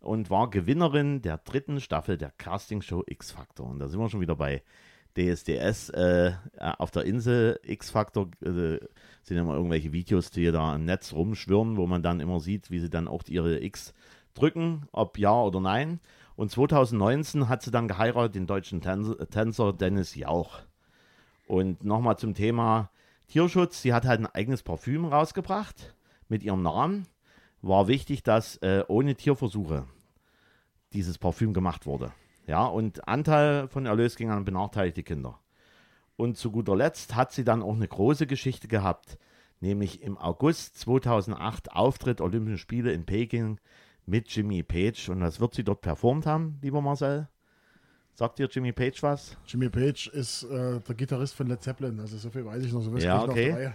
[0.00, 3.68] und war Gewinnerin der dritten Staffel der Castingshow X Factor.
[3.68, 4.62] Und da sind wir schon wieder bei
[5.16, 8.30] DSDS äh, auf der Insel X Factor.
[8.42, 8.78] Äh,
[9.22, 12.78] sind immer irgendwelche Videos, die da im Netz rumschwirren, wo man dann immer sieht, wie
[12.78, 13.92] sie dann auch ihre X
[14.34, 16.00] drücken, ob ja oder nein.
[16.40, 20.60] Und 2019 hat sie dann geheiratet, den deutschen Tänzer, Dennis Jauch.
[21.46, 22.90] Und nochmal zum Thema
[23.28, 23.82] Tierschutz.
[23.82, 25.94] Sie hat halt ein eigenes Parfüm rausgebracht
[26.30, 27.06] mit ihrem Namen.
[27.60, 29.84] War wichtig, dass äh, ohne Tierversuche
[30.94, 32.10] dieses Parfüm gemacht wurde.
[32.46, 35.38] Ja, und Anteil von Erlös ging an benachteiligte Kinder.
[36.16, 39.18] und zu guter Letzt hat sie dann auch eine große Geschichte gehabt,
[39.60, 43.60] nämlich im August 2008 Auftritt Olympische Spiele in Peking
[44.10, 45.08] mit Jimmy Page.
[45.08, 47.28] Und was wird sie dort performt haben, lieber Marcel?
[48.14, 49.36] Sagt dir Jimmy Page was?
[49.46, 52.82] Jimmy Page ist äh, der Gitarrist von Led Zeppelin, also so viel weiß ich noch.
[52.82, 53.72] So Ja, okay.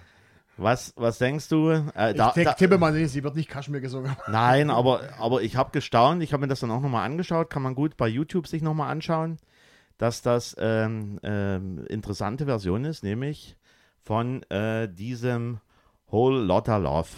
[0.58, 1.70] Was, was denkst du?
[1.70, 4.16] Äh, Ich da, tipp- da, tippe mal, nee, sie wird nicht Kaschmir gesungen.
[4.28, 7.62] Nein, aber, aber ich habe gestaunt, ich habe mir das dann auch nochmal angeschaut, kann
[7.64, 9.38] man gut bei YouTube sich nochmal anschauen,
[9.98, 13.58] dass das ähm, ähm, interessante Version ist, nämlich
[14.02, 15.60] von äh, diesem
[16.12, 17.10] Whole Lotta Love.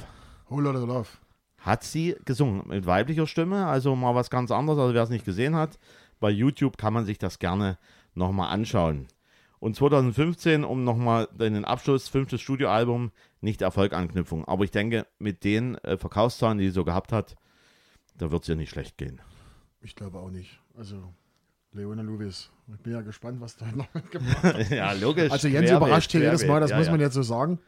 [0.50, 1.10] Whole Lotta Love.
[1.58, 5.26] Hat sie gesungen mit weiblicher Stimme, also mal was ganz anderes, also wer es nicht
[5.26, 5.80] gesehen hat,
[6.20, 7.78] bei YouTube kann man sich das gerne
[8.14, 9.08] nochmal anschauen.
[9.60, 14.46] Und 2015, um nochmal den Abschluss, fünftes Studioalbum, nicht Erfolg-Anknüpfung.
[14.46, 17.36] Aber ich denke, mit den äh, Verkaufszahlen, die sie so gehabt hat,
[18.16, 19.20] da wird es ihr nicht schlecht gehen.
[19.82, 20.60] Ich glaube auch nicht.
[20.76, 21.14] Also,
[21.72, 22.52] Leona Lewis.
[22.72, 24.70] Ich bin ja gespannt, was da noch mitgebracht hat.
[24.70, 25.32] ja, logisch.
[25.32, 27.08] Also, Jens überrascht hier jedes Mal, das Querbeet, muss ja, man ja.
[27.08, 27.60] jetzt so sagen.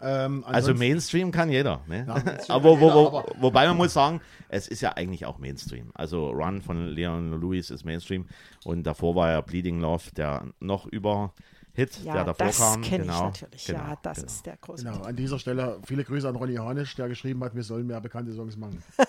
[0.00, 1.82] Ähm, Also Mainstream kann jeder.
[1.86, 2.04] Ne?
[2.06, 2.14] Ja,
[2.54, 5.90] aber, wo, wo, wobei man muss sagen, es ist ja eigentlich auch Mainstream.
[5.94, 8.26] Also Run von Leon Lewis ist Mainstream
[8.64, 11.32] und davor war ja Bleeding Love der noch über
[11.72, 12.82] Hit, Ja, der davor das kam.
[12.82, 13.66] kenne genau, ich natürlich.
[13.66, 14.26] Genau, ja, das genau.
[14.26, 14.84] ist der große.
[14.84, 18.00] Genau, an dieser Stelle viele Grüße an Ronny Hanisch, der geschrieben hat, wir sollen mehr
[18.00, 18.82] bekannte Songs machen.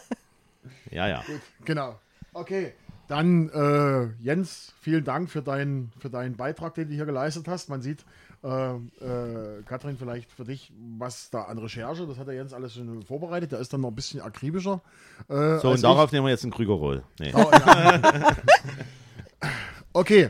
[0.92, 1.24] Ja, ja.
[1.66, 1.98] Genau.
[2.34, 2.74] Okay.
[3.08, 7.70] Dann, äh, Jens, vielen Dank für, dein, für deinen Beitrag, den du hier geleistet hast.
[7.70, 8.06] Man sieht,
[8.44, 12.74] äh, äh, Katrin, vielleicht für dich, was da an Recherche, das hat der Jens alles
[12.74, 13.52] schon vorbereitet.
[13.52, 14.82] Der ist dann noch ein bisschen akribischer.
[15.30, 17.04] Äh, So, und darauf nehmen wir jetzt einen Krügerroll.
[17.20, 17.30] Nee.
[17.30, 17.36] ich.
[17.36, 18.02] Oh, ja.
[19.94, 20.30] okay.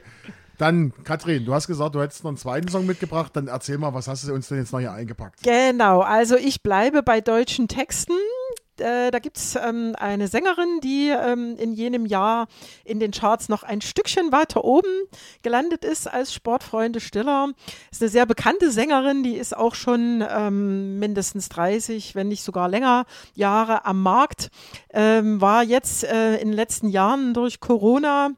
[0.57, 3.33] Dann, Katrin, du hast gesagt, du hättest noch einen zweiten Song mitgebracht.
[3.33, 5.41] Dann erzähl mal, was hast du uns denn jetzt noch hier eingepackt?
[5.43, 8.17] Genau, also ich bleibe bei deutschen Texten.
[8.81, 12.47] Äh, da gibt es ähm, eine Sängerin, die ähm, in jenem Jahr
[12.83, 14.89] in den Charts noch ein Stückchen weiter oben
[15.43, 17.49] gelandet ist als Sportfreunde Stiller.
[17.91, 22.69] Ist eine sehr bekannte Sängerin, die ist auch schon ähm, mindestens 30, wenn nicht sogar
[22.69, 24.49] länger Jahre am Markt.
[24.91, 28.31] Ähm, war jetzt äh, in den letzten Jahren durch Corona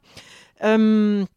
[0.60, 1.28] ähm,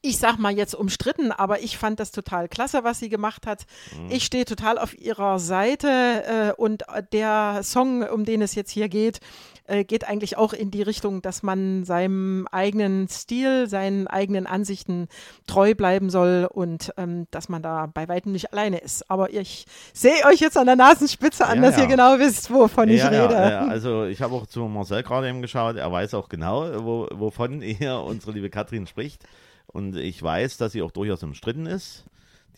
[0.00, 3.66] ich sag mal jetzt umstritten, aber ich fand das total klasse, was sie gemacht hat.
[4.10, 8.88] Ich stehe total auf ihrer Seite äh, und der Song, um den es jetzt hier
[8.88, 9.20] geht,
[9.66, 15.08] äh, geht eigentlich auch in die Richtung, dass man seinem eigenen Stil, seinen eigenen Ansichten
[15.46, 19.10] treu bleiben soll und ähm, dass man da bei weitem nicht alleine ist.
[19.10, 21.88] Aber ich sehe euch jetzt an der Nasenspitze an, Ja, dass ihr ja.
[21.88, 23.34] genau wisst, wovon ich ja, rede.
[23.34, 26.84] Ja, äh, also ich habe auch zu Marcel gerade eben geschaut, er weiß auch genau,
[26.84, 29.24] wo, wovon hier unsere liebe Katrin spricht.
[29.72, 32.04] Und ich weiß, dass sie auch durchaus umstritten ist,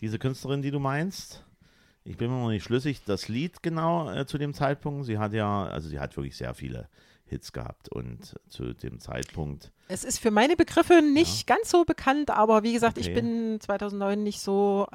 [0.01, 1.43] diese Künstlerin, die du meinst.
[2.03, 5.05] Ich bin mir noch nicht schlüssig, das Lied genau äh, zu dem Zeitpunkt.
[5.05, 6.87] Sie hat ja, also sie hat wirklich sehr viele
[7.25, 12.29] Hits gehabt und zu dem Zeitpunkt, Es ist für meine Begriffe nicht ganz so bekannt,
[12.29, 13.15] aber wie gesagt, ich Okay.
[13.15, 14.85] bin 2009 nicht so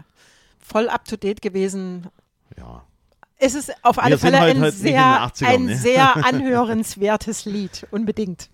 [0.61, 2.06] voll up to date gewesen.
[2.56, 2.85] ja,
[3.38, 5.76] Es ist auf alle Fälle halt ein, den sehr, 80ern, ein ne?
[5.76, 8.48] sehr anhörenswertes Lied, unbedingt.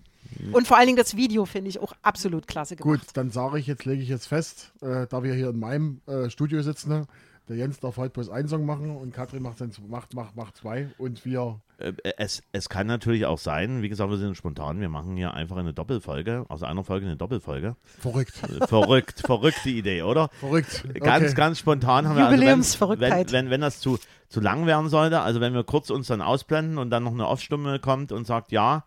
[0.51, 2.99] Und vor allen Dingen das Video finde ich auch absolut klasse gemacht.
[3.01, 6.01] Gut, dann sage ich jetzt, lege ich jetzt fest, äh, da wir hier in meinem
[6.07, 7.07] äh, Studio sitzen, ne,
[7.49, 10.57] der Jens darf heute bloß einen Song machen und Katrin macht, dann, macht, macht, macht
[10.57, 14.81] zwei und wir Äh, Es, es kann natürlich auch sein, wie gesagt, wir sind spontan,
[14.81, 17.77] wir machen hier einfach eine Doppelfolge, aus einer Folge eine Doppelfolge.
[17.99, 18.33] verrückt.
[18.67, 20.29] Verrückt, verrückte Idee, oder?
[20.41, 20.83] Verrückt.
[20.99, 21.33] Ganz, Okay.
[21.35, 23.11] ganz spontan haben wir Jubiläumsverrücktheit.
[23.13, 23.97] Also wenn, wenn, wenn das zu,
[24.27, 27.27] zu lang werden sollte, also wenn wir kurz uns dann ausblenden und dann noch eine
[27.27, 28.83] Off-Stimme kommt und sagt, ja,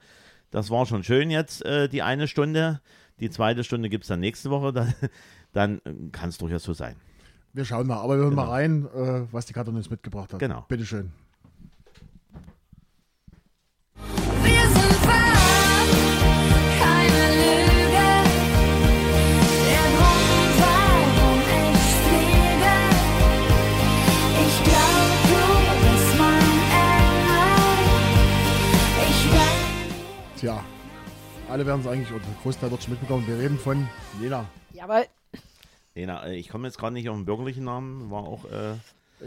[0.51, 2.81] das war schon schön jetzt, äh, die eine Stunde,
[3.21, 4.95] die zweite Stunde gibt es dann nächste Woche, dann,
[5.53, 6.97] dann äh, kann es durchaus so sein.
[7.53, 8.43] Wir schauen mal, aber wir hören Genau.
[8.45, 10.39] mal rein, äh, was die Katrin uns mitgebracht hat.
[10.39, 10.65] Genau.
[10.69, 11.13] Bitteschön.
[31.51, 33.27] Alle werden es eigentlich, oder der Großteil wird schon mitbekommen.
[33.27, 33.89] Wir reden von
[34.21, 34.47] Lena.
[34.73, 35.05] Ja, aber
[35.95, 38.75] Lena, äh, ich komme jetzt gerade nicht auf den bürgerlichen Namen, war auch, äh,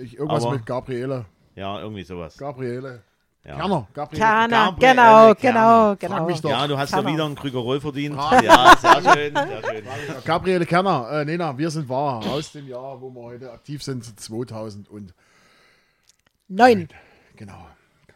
[0.01, 1.25] Ich, irgendwas Aber- mit Gabriele.
[1.55, 2.37] ja, irgendwie sowas.
[2.37, 3.03] Gabriele.
[3.45, 3.57] Ja.
[3.57, 3.87] Kerner.
[3.93, 4.19] Gabriele.
[4.23, 5.35] Kerner, Gabriele genau, Kerner.
[5.35, 6.25] genau, Frag genau.
[6.27, 6.49] mich doch.
[6.49, 7.09] Ja, du hast Kerner.
[7.09, 8.17] ja wieder einen Krüger-Roll verdient.
[8.17, 8.41] Ah.
[8.41, 9.83] Ja, sehr schön, sehr schön.
[10.23, 11.09] Gabriele Kerner.
[11.11, 12.25] Äh, Lena, wir sind wahr.
[12.25, 15.13] Aus dem Jahr, wo wir heute aktiv sind, 2000 und
[16.47, 16.87] Neun.
[17.35, 17.67] genau.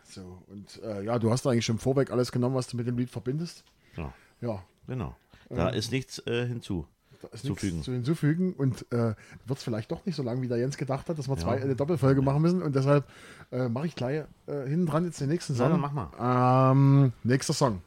[0.10, 2.98] So, und äh, ja, du hast eigentlich schon vorweg alles genommen, was du mit dem
[2.98, 3.64] Lied verbindest.
[3.98, 5.16] Ja, Ja, genau.
[5.50, 6.86] Da ist nichts äh, hinzu.
[7.22, 10.48] da ist nichts zu hinzufügen und äh, wird es vielleicht doch nicht so lang, wie
[10.48, 11.64] der Jens gedacht hat, dass wir zwei Ja.
[11.64, 13.06] eine Doppelfolge machen müssen und deshalb
[13.52, 15.72] äh, mache ich gleich äh, hinten dran jetzt den nächsten Ja, Song.
[15.72, 16.72] dann mach mal.
[16.72, 17.82] Ähm, nächster Song.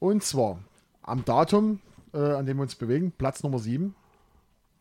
[0.00, 0.58] Und zwar
[1.02, 1.80] am Datum,
[2.12, 3.94] äh, an dem wir uns bewegen, Platz Nummer 7.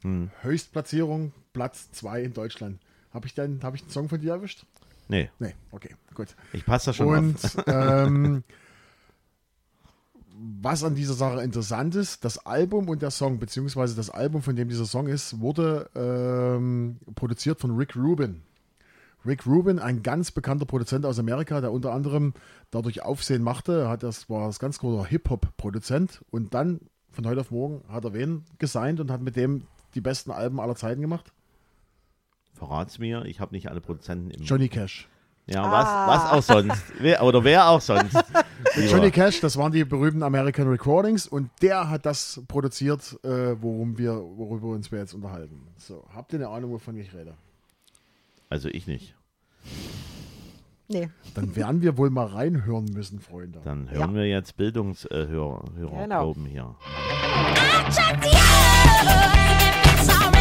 [0.04, 0.30] Hm.
[0.42, 2.80] Höchstplatzierung, Platz 2 in Deutschland.
[3.14, 4.66] Habe ich, denn- hab ich einen Song von dir erwischt?
[5.08, 6.36] Nee, Nee, okay, gut.
[6.54, 7.16] ich passe da schon auf.
[7.16, 8.44] Und ähm,
[10.40, 14.56] was an dieser Sache interessant ist, das Album und der Song, beziehungsweise das Album, von
[14.56, 18.42] dem dieser Song ist, wurde ähm, produziert von Rick Rubin.
[19.26, 22.34] Rick Rubin, ein ganz bekannter Produzent aus Amerika, der unter anderem
[22.72, 23.82] dadurch Aufsehen machte.
[23.82, 28.06] Er hat das war das ganz großer Hip-Hop-Produzent und dann von heute auf morgen hat
[28.06, 29.64] er wen gesigned und hat mit dem
[29.96, 31.34] die besten Alben aller Zeiten gemacht.
[32.54, 34.44] Verrat's mir, ich habe nicht alle Produzenten im.
[34.44, 35.08] Johnny Cash.
[35.50, 36.84] Ja, was, was auch sonst.
[37.00, 38.16] Wer, oder wer auch sonst.
[38.90, 43.98] Johnny Cash, das waren die berühmten American Recordings und der hat das produziert, äh, worum
[43.98, 45.68] wir, worüber uns wir jetzt unterhalten.
[45.78, 47.36] So, habt ihr eine Ahnung, wovon ich rede?
[48.50, 49.16] Also ich nicht.
[50.90, 51.10] Nee.
[51.34, 53.60] Dann werden wir wohl mal reinhören müssen, Freunde.
[53.64, 56.24] Dann hören wir jetzt Bildungshörer Hörer Genau.
[56.24, 56.76] Proben hier.
[60.00, 60.37] I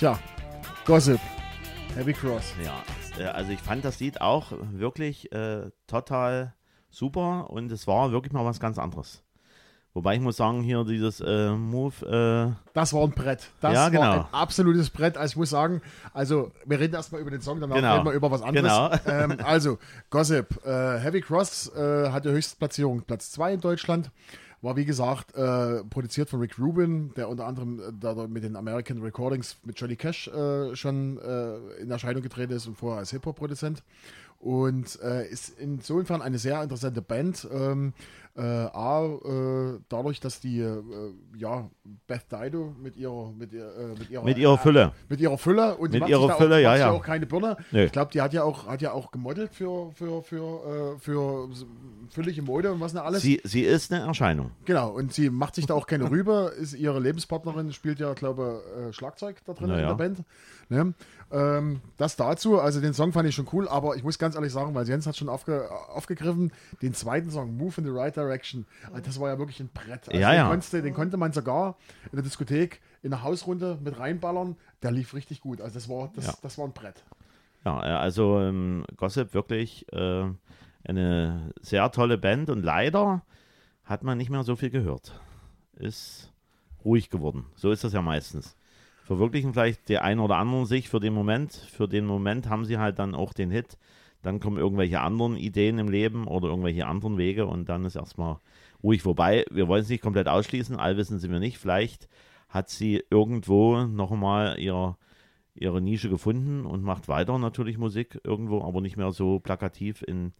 [0.00, 0.18] Tja,
[0.86, 1.20] Gossip,
[1.94, 2.54] Heavy Cross.
[2.64, 2.82] Ja,
[3.22, 6.54] äh, also ich fand das Lied auch wirklich äh, total
[6.88, 9.22] super und es war wirklich mal was ganz anderes.
[9.92, 13.50] Wobei ich muss sagen, hier dieses äh, Move, Das war ein Brett.
[13.60, 14.00] Das Ja, genau.
[14.00, 15.18] war ein absolutes Brett.
[15.18, 15.82] Also ich muss sagen,
[16.14, 17.92] also wir reden erstmal über den Song, danach Genau.
[17.96, 18.72] reden wir über was anderes.
[18.72, 18.90] Genau.
[19.06, 24.10] Ähm, also, Gossip, äh, Heavy Cross äh, hatte Höchstplatzierung Platz 2 in Deutschland.
[24.62, 29.00] War wie gesagt äh, produziert von Rick Rubin, der unter anderem äh, mit den American
[29.00, 33.82] Recordings mit Johnny Cash äh, schon äh, in Erscheinung getreten ist und vorher als Hip-Hop-Produzent.
[34.40, 37.46] Und äh, ist insofern eine sehr interessante Band.
[37.52, 37.92] Ähm,
[38.36, 40.82] äh, A, äh, dadurch, dass die äh,
[41.36, 41.68] ja,
[42.06, 44.92] Beth Dido mit ihrer mit, ihr, äh, mit ihrer mit ihrer Fülle.
[45.08, 46.90] mit ihrer Fülle und Mit ihrer Fülle, auch, ja, ja.
[46.90, 47.56] auch keine Birne.
[47.72, 47.84] Nö.
[47.84, 51.48] Ich glaube, die hat ja auch hat ja auch gemodelt für für für äh, für
[52.08, 53.20] füllige Mode und was nicht alles.
[53.20, 54.52] Sie, sie ist eine Erscheinung.
[54.64, 56.52] genau und sie macht sich da auch keine Rübe.
[56.58, 60.22] Ist ihre Lebenspartnerin spielt ja glaube äh, Schlagzeug da drin Na in der Band.
[60.68, 60.94] Ne?
[61.32, 62.58] Ähm, das dazu.
[62.60, 65.06] Also den Song fand ich schon cool, aber ich muss ganz ehrlich sagen, weil Jens
[65.06, 68.66] hat schon aufge, aufgegriffen, den zweiten Song Move in the Right Direction.
[68.94, 70.08] äh, Das war ja wirklich ein Brett.
[70.08, 70.48] Also Ja, den, ja.
[70.48, 71.76] Konntest, den konnte man sogar
[72.10, 74.56] in der Diskothek in der Hausrunde mit reinballern.
[74.82, 75.60] Der lief richtig gut.
[75.60, 76.34] Also das war das, Ja.
[76.42, 77.04] das war ein Brett.
[77.64, 80.24] Ja, äh, also ähm, Gossip wirklich äh,
[80.84, 83.22] eine sehr tolle Band und leider
[83.84, 85.20] hat man nicht mehr so viel gehört.
[85.74, 86.32] Ist
[86.84, 87.46] ruhig geworden.
[87.54, 88.56] So ist das ja meistens.
[89.10, 91.52] Verwirklichen vielleicht die einen oder anderen sich für den Moment.
[91.52, 93.76] Für den Moment haben sie halt dann auch den Hit.
[94.22, 98.36] Dann kommen irgendwelche anderen Ideen im Leben oder irgendwelche anderen Wege und dann ist erstmal
[98.84, 99.04] ruhig.
[99.04, 101.58] Wobei, wir wollen es nicht komplett ausschließen, allwissen sind wir nicht.
[101.58, 102.08] Vielleicht
[102.48, 104.96] hat sie irgendwo nochmal ihr
[105.54, 110.34] ihre Nische gefunden und macht weiter natürlich Musik irgendwo, aber nicht mehr so plakativ in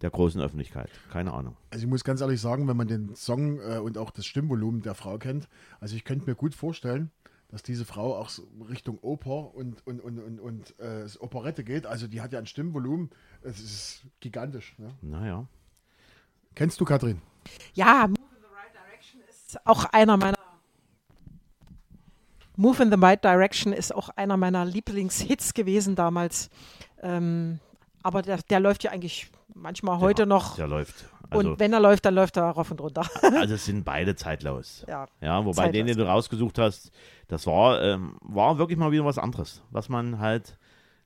[0.00, 0.88] der großen Öffentlichkeit.
[1.12, 1.58] Keine Ahnung.
[1.70, 4.80] Also ich muss ganz ehrlich sagen, wenn man den Song äh, und auch das Stimmvolumen
[4.80, 5.46] der Frau kennt,
[5.78, 7.10] also ich könnte mir gut vorstellen,
[7.54, 11.86] dass diese Frau auch so Richtung Oper und, und, und, und, und äh, Operette geht.
[11.86, 13.10] Also die hat ja ein Stimmvolumen,
[13.42, 14.74] es ist gigantisch.
[14.76, 14.92] Ne?
[15.02, 15.46] Naja.
[16.56, 17.22] Kennst du Katrin?
[17.74, 20.38] Ja, Move in the Right Direction ist auch einer meiner
[22.56, 26.50] Move in the Right Direction ist auch einer meiner Lieblingshits gewesen damals.
[27.02, 27.60] Ähm,
[28.04, 30.56] aber der, der läuft ja eigentlich manchmal heute der, noch.
[30.56, 31.06] Der läuft.
[31.30, 33.02] Also, und wenn er läuft, dann läuft er rauf und runter.
[33.22, 34.84] also es sind beide zeitlos.
[34.86, 35.06] ja.
[35.22, 36.92] Ja, wobei den, den du rausgesucht hast,
[37.28, 40.58] das war, ähm, war wirklich mal wieder was anderes, was man halt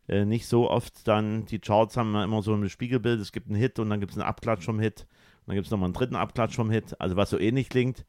[0.08, 3.46] äh, nicht so oft dann, die Charts haben ja immer so ein Spiegelbild, es gibt
[3.46, 5.02] einen Hit und dann gibt es einen Abklatsch vom Hit
[5.42, 8.04] und dann gibt es nochmal einen dritten Abklatsch vom Hit, also was so ähnlich klingt.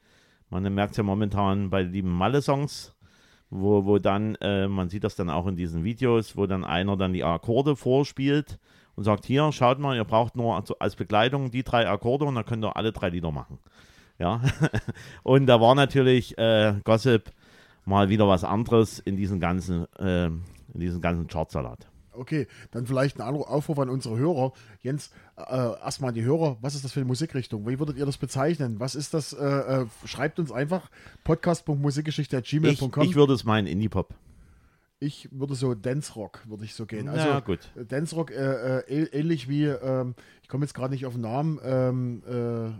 [0.50, 2.96] Man merkt es ja momentan bei den lieben Malle-Songs,
[3.52, 6.98] wo, wo dann, äh, man sieht das dann auch in diesen Videos, wo dann einer
[6.98, 8.58] dann die Akkorde vorspielt
[9.00, 12.46] und sagt, hier, schaut mal, ihr braucht nur als- Begleitung die drei Akkorde und dann
[12.46, 13.58] könnt ihr alle drei Lieder machen.
[14.18, 14.42] Ja,
[15.24, 17.32] und da war natürlich äh, Gossip
[17.86, 21.88] mal wieder was anderes in diesen ganzen, äh, in diesen ganzen Chartsalat.
[22.12, 24.52] Okay, dann vielleicht ein Aufruf an unsere Hörer.
[24.82, 27.66] Jens, äh, erstmal an die Hörer, was ist das für eine Musikrichtung?
[27.66, 28.82] Wie würdet ihr das bezeichnen?
[28.82, 29.32] Was ist das?
[29.32, 33.04] Äh, äh, schreibt uns einfach Ich, podcast.musikgeschichte.gmail.com.
[33.04, 34.14] ich würde es meinen Indie-Pop.
[35.02, 37.08] Ich würde so Dance Rock, würde ich so gehen.
[37.08, 37.60] Also gut.
[37.78, 41.14] äh, Dance Rock äh, äh, äh- ähnlich wie, ähm, ich komme jetzt gerade nicht auf
[41.14, 42.32] den Namen, ähm, äh,
[42.68, 42.72] äh,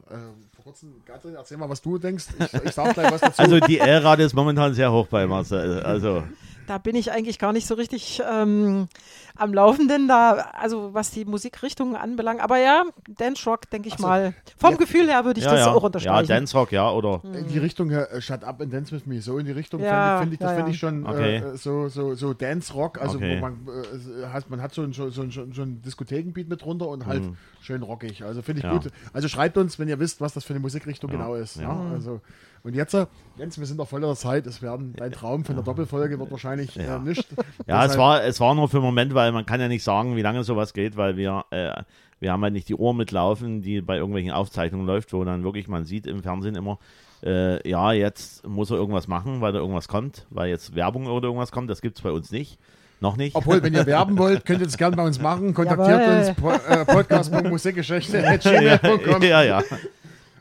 [0.54, 2.26] vor kurzem, Katrin, erzähl mal, was du denkst.
[2.38, 3.42] Ich, ich sag gleich was dazu.
[3.42, 5.80] Also die L-Rate ist momentan sehr hoch bei Marcel.
[5.82, 6.24] Also
[6.70, 8.88] Da bin ich eigentlich gar nicht so richtig ähm,
[9.36, 12.42] am Laufenden, da, also was die Musikrichtungen anbelangt.
[12.42, 14.06] Aber ja, Dance Rock, denke ich so.
[14.06, 14.36] mal.
[14.56, 14.78] Vom Ja.
[14.78, 15.72] Gefühl her würde ich ja, das ja.
[15.72, 16.28] auch ja, unterstreichen.
[16.28, 19.40] Dance Rock, ja, oder In die Richtung äh, Shut Up and Dance With Me, so
[19.40, 20.74] in die Richtung Ja, finde ich, das ja, finde ja.
[20.76, 21.38] ich schon Okay.
[21.38, 23.38] äh, so, so, so Dance Rock, also Okay.
[23.38, 26.62] wo man, äh, hat, man hat so ein, so, so ein, so ein Diskothekenbeat mit
[26.64, 27.24] drunter und halt
[27.62, 28.24] schön rockig.
[28.24, 28.74] Also finde ich Mhm.
[28.74, 28.78] Ja.
[28.80, 28.92] gut.
[29.12, 31.56] Also schreibt uns, wenn ihr wisst, was das für eine Musikrichtung Ja, genau ist.
[31.56, 31.64] ja.
[31.64, 31.92] Ja.
[31.94, 32.22] Also,
[32.64, 33.06] und jetzt, äh,
[33.38, 34.46] Jens, wir sind noch voll in der Zeit.
[34.48, 36.98] Es werden dein Traum von der Doppelfolge wird wahrscheinlich Ja.
[36.98, 37.28] äh, nicht.
[37.68, 40.16] Ja, es war, es war nur für einen Moment, weil man kann ja nicht sagen,
[40.16, 41.84] wie lange sowas geht, weil wir, äh,
[42.20, 45.68] wir haben halt nicht die Uhr mitlaufen, die bei irgendwelchen Aufzeichnungen läuft, wo dann wirklich
[45.68, 46.80] man sieht im Fernsehen immer,
[47.24, 51.28] äh, ja, jetzt muss er irgendwas machen, weil da irgendwas kommt, weil jetzt Werbung oder
[51.28, 52.58] irgendwas kommt, das gibt es bei uns nicht.
[53.02, 53.34] Noch nicht.
[53.36, 55.54] Obwohl, wenn ihr werben wollt, könnt ihr das gerne bei uns machen.
[55.54, 56.28] Kontaktiert Jawohl.
[56.28, 59.22] uns po, äh, podcast.musikgeschichte.gmail.com.
[59.24, 59.64] ja, ja.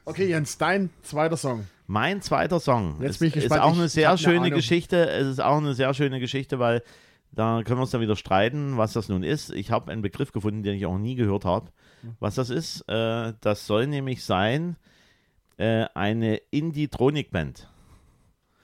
[0.05, 1.67] Okay, Jens, dein zweiter Song.
[1.91, 4.51] Mein zweiter Song Jetzt ist, bin ich ist auch eine sehr eine schöne Ahnung.
[4.53, 5.09] Geschichte.
[5.09, 6.83] Es ist auch eine sehr schöne Geschichte, weil
[7.33, 9.51] da können wir uns dann wieder streiten, was das nun ist.
[9.53, 11.71] Ich habe einen Begriff gefunden, den ich auch nie gehört habe.
[12.21, 14.77] Was das ist, äh, das soll nämlich sein
[15.57, 17.69] äh, eine Indie-Tronic-Band.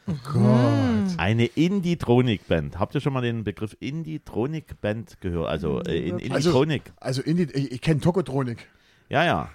[0.07, 1.19] Oh Gott.
[1.19, 2.79] Eine Indie-Tronic-Band.
[2.79, 5.49] Habt ihr schon mal den Begriff Indie-Tronic-Band gehört?
[5.49, 6.93] Also äh, in Also- Indie-Tronic.
[6.97, 8.69] Also, in die, ich, ich kenne Tokotronik.
[9.09, 9.49] Ja, ja.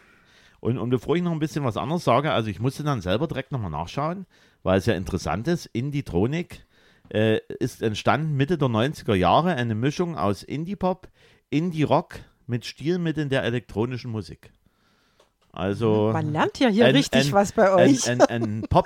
[0.60, 3.28] Und, und bevor ich noch ein bisschen was anderes sage, also ich musste dann selber
[3.28, 4.26] direkt nochmal nachschauen,
[4.64, 5.68] weil es ja interessant ist.
[5.68, 6.66] Indie-Tronic
[7.14, 11.08] äh, ist entstanden Mitte der 90er Jahre, eine Mischung aus Indie-Pop,
[11.50, 14.52] Indie-Rock mit Stilmitteln der elektronischen Musik.
[15.52, 18.08] Also Man lernt ja hier ein- richtig ein- was bei euch.
[18.08, 18.86] ein, ein, ein pop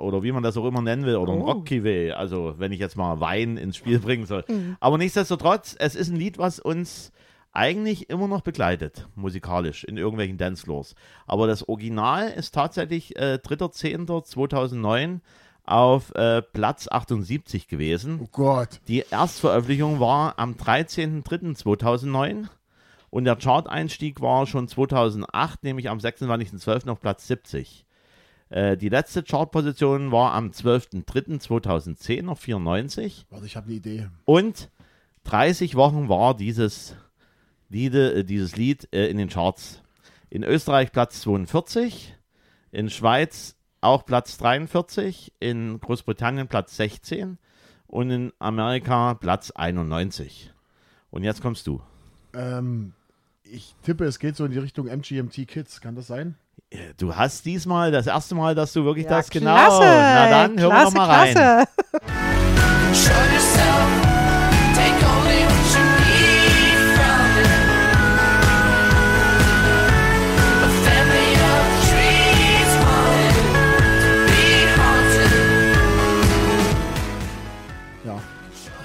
[0.00, 1.50] oder wie man das auch immer nennen will, oder ein Oh.
[1.52, 1.70] rock
[2.16, 4.44] also wenn ich jetzt mal Wein ins Spiel bringen soll.
[4.48, 4.76] Mhm.
[4.80, 7.12] Aber nichtsdestotrotz, es ist ein Lied, was uns
[7.52, 10.94] eigentlich immer noch begleitet, musikalisch, in irgendwelchen Dancefloors.
[11.26, 15.20] Aber das Original ist tatsächlich äh, 3.10.2009
[15.64, 18.20] auf äh, Platz 78 gewesen.
[18.22, 18.80] Oh Gott.
[18.88, 22.48] Die Erstveröffentlichung war am 13.03.2009
[23.10, 26.88] und der Chart-Einstieg war schon 2008, nämlich am 26.12.
[26.88, 27.84] auf Platz 70.
[28.48, 34.08] Äh, die letzte Chartposition war am 12.03.2010 auf 94 Warte, ich habe eine Idee.
[34.24, 34.70] und
[35.24, 36.96] 30 Wochen war dieses,
[37.72, 39.82] Liede, äh, dieses Lied äh, in den Charts.
[40.30, 42.14] In Österreich Platz 42,
[42.70, 47.38] in Schweiz auch Platz 43, in Großbritannien Platz 16
[47.86, 50.52] und in Amerika Platz 91.
[51.10, 51.82] Und jetzt kommst du.
[52.34, 52.92] Ähm,
[53.42, 55.80] ich tippe, es geht so in die Richtung MGMT Kids.
[55.80, 56.36] Kann das sein?
[56.70, 59.54] Äh, Du hast diesmal das erste Mal, dass du wirklich ja, das genau.
[59.54, 61.34] klasse, Na dann hören wir mal rein.
[61.34, 61.68] klasse.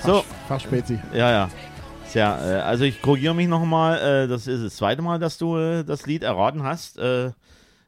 [0.08, 0.98] So, Fachspezi.
[1.14, 1.50] Ja, ja.
[2.10, 4.00] Tja, äh, also ich korrigiere mich nochmal.
[4.00, 6.96] Äh, das ist das zweite Mal, dass du äh, das Lied erraten hast.
[6.96, 7.34] Bei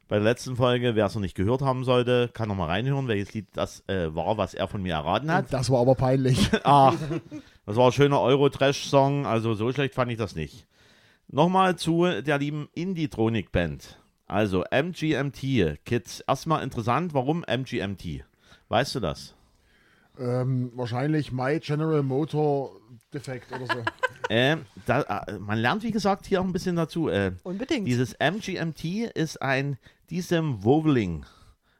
[0.09, 3.47] der letzten Folge, wer es noch nicht gehört haben sollte, kann nochmal reinhören, welches Lied
[3.53, 5.53] das war, was er von mir erraten hat.
[5.53, 6.49] Das war aber peinlich.
[6.65, 6.93] Ach,
[7.65, 10.67] das war ein schöner Euro-Trash-Song, also so schlecht fand ich das nicht.
[11.29, 13.97] Nochmal zu der lieben Indie-Tronic-Band.
[14.25, 16.19] Also MGMT, Kids.
[16.27, 18.25] Erstmal interessant, warum MGMT?
[18.67, 19.35] Weißt du das?
[20.19, 22.71] Ähm, wahrscheinlich My General Motor
[23.13, 23.83] Defekt oder so.
[24.29, 27.09] Äh, da, äh, man lernt, wie gesagt, hier auch ein bisschen dazu.
[27.09, 27.87] Äh, Unbedingt.
[27.87, 29.79] Dieses MGMT ist ein
[30.11, 31.25] Disembowling.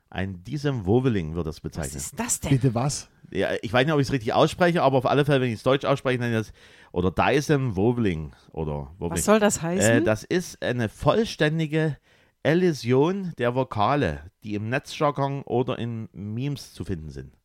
[0.09, 1.97] Ein Disembowling wird das was bezeichnet.
[1.97, 2.49] ist das denn?
[2.49, 3.07] Bitte was?
[3.29, 5.57] Ja, ich weiß nicht, ob ich es richtig ausspreche, aber auf alle Fälle, wenn ich
[5.57, 6.53] es deutsch ausspreche, nenne ich das
[6.91, 9.11] oder Disembowling oder Wobbling.
[9.11, 9.97] Was soll das heißen?
[9.97, 11.97] Äh, das ist eine vollständige
[12.41, 17.38] Elision der Vokale, die im Netzjargon oder in Memes zu finden sind.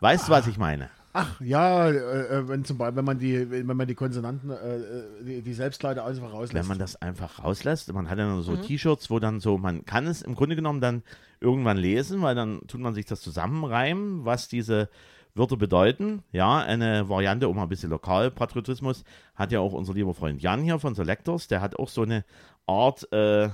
[0.00, 0.90] Weißt du, was ich meine?
[1.16, 4.80] Ach ja, äh, äh, wenn zum Beispiel, wenn man die, wenn man die Konsonanten, äh,
[5.24, 6.54] die, die Selbstleiter einfach rauslässt.
[6.54, 9.84] Wenn man das einfach rauslässt, man hat ja dann so T-Shirts, wo dann so, man
[9.84, 11.04] kann es im Grunde genommen dann
[11.40, 14.88] irgendwann lesen, weil dann tut man sich das zusammenreimen, was diese
[15.36, 16.24] Wörter bedeuten.
[16.32, 19.04] Ja, eine Variante, um mal ein bisschen Lokalpatriotismus,
[19.36, 22.24] hat ja auch unser lieber Freund Jan hier von Selectors, der hat auch so eine
[22.66, 23.50] Art, äh,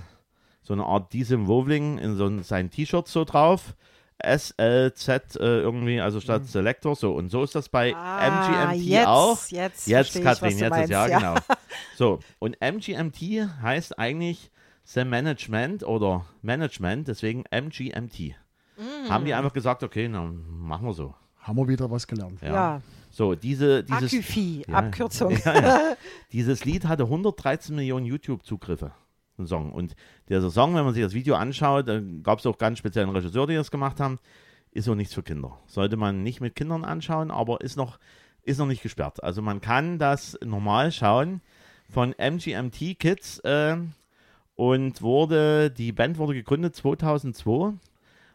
[0.62, 3.74] so eine Art diesem Wovling in so seinen T-Shirts so drauf.
[4.24, 7.12] SLZ äh, irgendwie, also statt Selector, so.
[7.14, 9.38] Und so ist das bei Ah, MGMT jetzt, auch.
[9.48, 11.34] Jetzt, Jetzt, ich, Katrin, jetzt meinst, ist ja, genau.
[11.96, 14.50] So, und MGMT heißt eigentlich
[14.84, 18.34] The Management oder Management, deswegen MGMT.
[19.08, 21.14] Haben die einfach gesagt, okay, dann machen wir so.
[21.38, 22.40] Haben wir wieder was gelernt.
[22.42, 22.48] Ja.
[22.52, 24.74] Ja, So, diese, dieses, Aküfi, Ja.
[24.76, 25.36] Abkürzung.
[25.44, 25.80] ja, ja.
[26.32, 28.92] dieses Lied hatte 113 Millionen YouTube-Zugriffe.
[29.46, 29.72] Song.
[29.72, 29.94] Und
[30.28, 33.46] dieser Song, wenn man sich das Video anschaut, da gab es auch ganz speziellen Regisseur,
[33.46, 34.18] die das gemacht haben,
[34.72, 35.58] ist auch nichts für Kinder.
[35.66, 37.98] Sollte man nicht mit Kindern anschauen, aber ist noch
[38.42, 39.22] ist noch nicht gesperrt.
[39.22, 41.40] Also man kann das normal schauen
[41.88, 43.76] von MGMT Kids äh,
[44.54, 47.74] und wurde, die Band wurde gegründet 2002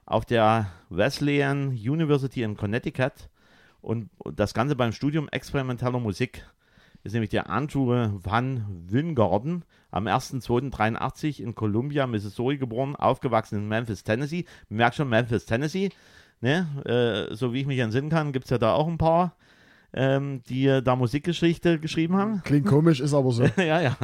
[0.05, 3.29] auf der Wesleyan University in Connecticut
[3.81, 6.45] und das Ganze beim Studium experimenteller Musik
[7.05, 14.03] ist nämlich der Andrew Van Wingarden am 1.2.83 in Columbia, Missouri geboren, aufgewachsen in Memphis,
[14.03, 14.45] Tennessee.
[14.69, 15.91] Man merkt schon, Memphis, Tennessee.
[16.41, 17.29] Ne?
[17.31, 19.35] Äh, so wie ich mich entsinnen kann, gibt es ja da auch ein paar,
[19.93, 22.41] ähm, die äh, da Musikgeschichte geschrieben haben.
[22.43, 23.43] Klingt komisch, ist aber so.
[23.57, 23.95] ja, ja.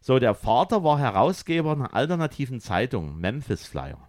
[0.00, 4.08] So, der Vater war Herausgeber einer alternativen Zeitung, Memphis Flyer.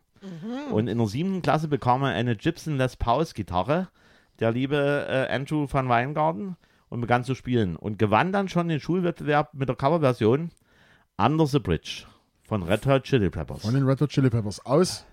[0.71, 3.87] Und in der siebten Klasse bekam er eine Gibson Les Pauls Gitarre,
[4.39, 6.57] der liebe äh, Andrew van Weingarten,
[6.89, 7.75] und begann zu spielen.
[7.75, 10.51] Und gewann dann schon den Schulwettbewerb mit der Coverversion
[11.17, 12.05] Under the Bridge
[12.43, 13.61] von Red Hot Chili Peppers.
[13.61, 15.05] Von den Red Hot Chili Peppers aus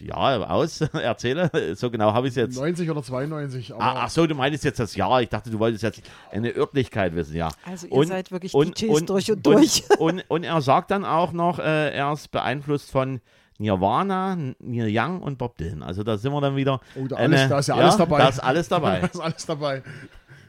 [0.00, 1.50] Ja, aus, erzähle.
[1.76, 2.56] So genau habe ich es jetzt.
[2.56, 3.74] 90 oder 92.
[3.74, 5.22] Aber Ah, ach so, du meintest jetzt das Jahr.
[5.22, 7.48] Ich dachte, du wolltest jetzt eine Örtlichkeit wissen, ja.
[7.64, 9.84] Also ihr seid wirklich DJs durch und und, durch.
[9.98, 13.20] Und, und er sagt dann auch noch, äh, er ist beeinflusst von
[13.58, 15.82] Nirvana, Neil Young und Bob Dylan.
[15.82, 16.80] Also da sind wir dann wieder.
[16.96, 18.18] Oh, da alles- da ist ja alles dabei.
[18.18, 19.00] Da ist alles dabei.
[19.00, 19.82] da ist alles dabei.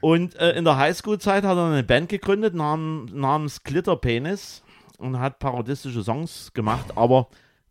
[0.02, 4.64] Und äh, in der Highschool-Zeit hat er eine Band gegründet nam, namens Glitter Penis
[4.98, 7.28] und hat parodistische Songs gemacht, aber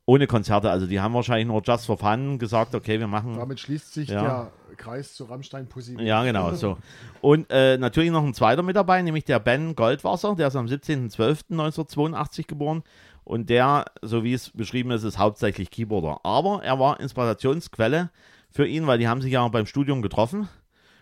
[0.06, 0.70] ohne Konzerte.
[0.70, 3.36] Also die haben wahrscheinlich nur just for fun gesagt, okay, wir machen.
[3.38, 4.22] Damit schließt sich Ja.
[4.22, 5.96] der Kreis zu Rammstein Pussy.
[6.02, 6.76] Ja, genau, so.
[7.20, 10.66] Und äh, natürlich noch ein zweiter mit dabei, nämlich der Ben Goldwasser, der ist am
[10.66, 12.82] 17.12.1982 geboren.
[13.24, 16.20] Und der, so wie es beschrieben ist, ist hauptsächlich Keyboarder.
[16.24, 18.10] Aber er war Inspirationsquelle
[18.50, 20.48] für ihn, weil die haben sich ja beim Studium getroffen.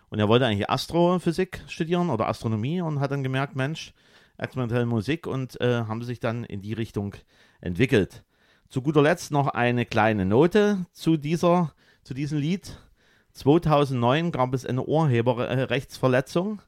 [0.08, 3.92] Und er wollte eigentlich Astrophysik studieren oder Astronomie und hat dann gemerkt, Mensch,
[4.36, 7.14] experimentelle Musik und äh, haben sich dann in die Richtung
[7.60, 8.22] entwickelt.
[8.68, 11.72] Zu guter Letzt noch eine kleine Note zu, dieser,
[12.04, 12.78] zu diesem Lied.
[13.32, 16.62] 2009 gab es eine Urheberrechtsverletzung,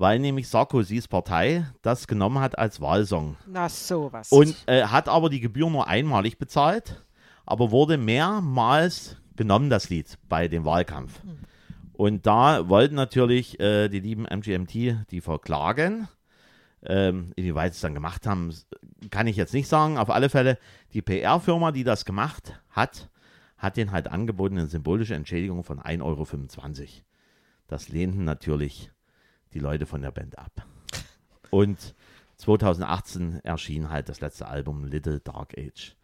[0.00, 3.36] weil nämlich Sarkozys Partei das genommen hat als Wahlsong.
[3.46, 4.32] Na sowas.
[4.32, 7.04] Und äh, hat aber die Gebühr nur einmalig bezahlt,
[7.44, 11.20] aber wurde mehrmals genommen, das Lied, bei dem Wahlkampf.
[11.92, 16.08] Und da wollten natürlich äh, die lieben MGMT die verklagen.
[16.82, 18.54] Ähm, inwieweit sie es dann gemacht haben,
[19.10, 19.98] kann ich jetzt nicht sagen.
[19.98, 20.56] Auf alle Fälle,
[20.94, 23.10] die PR-Firma, die das gemacht hat,
[23.58, 26.26] hat den halt angeboten eine symbolische Entschädigung von 1,25 Euro.
[27.66, 28.90] Das lehnten natürlich
[29.54, 30.66] die Leute von der Band ab.
[31.50, 31.94] Und
[32.36, 35.96] 2018 erschien halt das letzte Album Little Dark Age.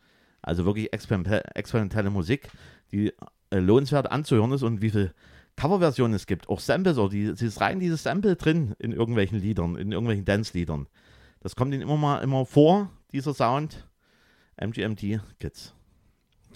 [0.42, 2.50] Also wirklich exper- experimentelle Musik,
[2.92, 3.12] die
[3.50, 5.14] äh, lohnenswert anzuhören ist und wie viele
[5.56, 9.76] Coverversionen es gibt, auch Samples, auch die, ist rein dieses Sample drin in irgendwelchen Liedern,
[9.76, 10.86] in irgendwelchen Dance-Liedern.
[11.40, 13.88] Das kommt ihnen immer mal immer vor, dieser Sound.
[14.58, 15.74] MGMT Kids.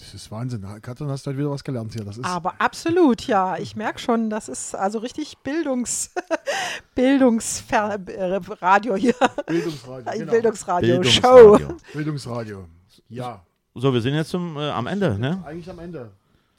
[0.00, 0.66] Das ist Wahnsinn.
[0.82, 2.04] Katrin, hast du heute wieder was gelernt hier.
[2.04, 3.58] Das ist Aber absolut, ja.
[3.58, 6.10] Ich merke schon, das ist also richtig Bildungs
[6.94, 9.14] Bildungsradio hier.
[9.46, 10.12] Bildungsradio.
[10.20, 10.32] Genau.
[10.32, 11.56] Bildungsradio, Show.
[11.56, 11.76] Bildungsradio.
[11.92, 12.64] Bildungsradio.
[13.08, 13.42] Ja,
[13.74, 15.42] So, wir sind jetzt zum, äh, am Ende, ne?
[15.46, 16.10] eigentlich am Ende.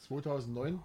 [0.07, 0.79] 2009,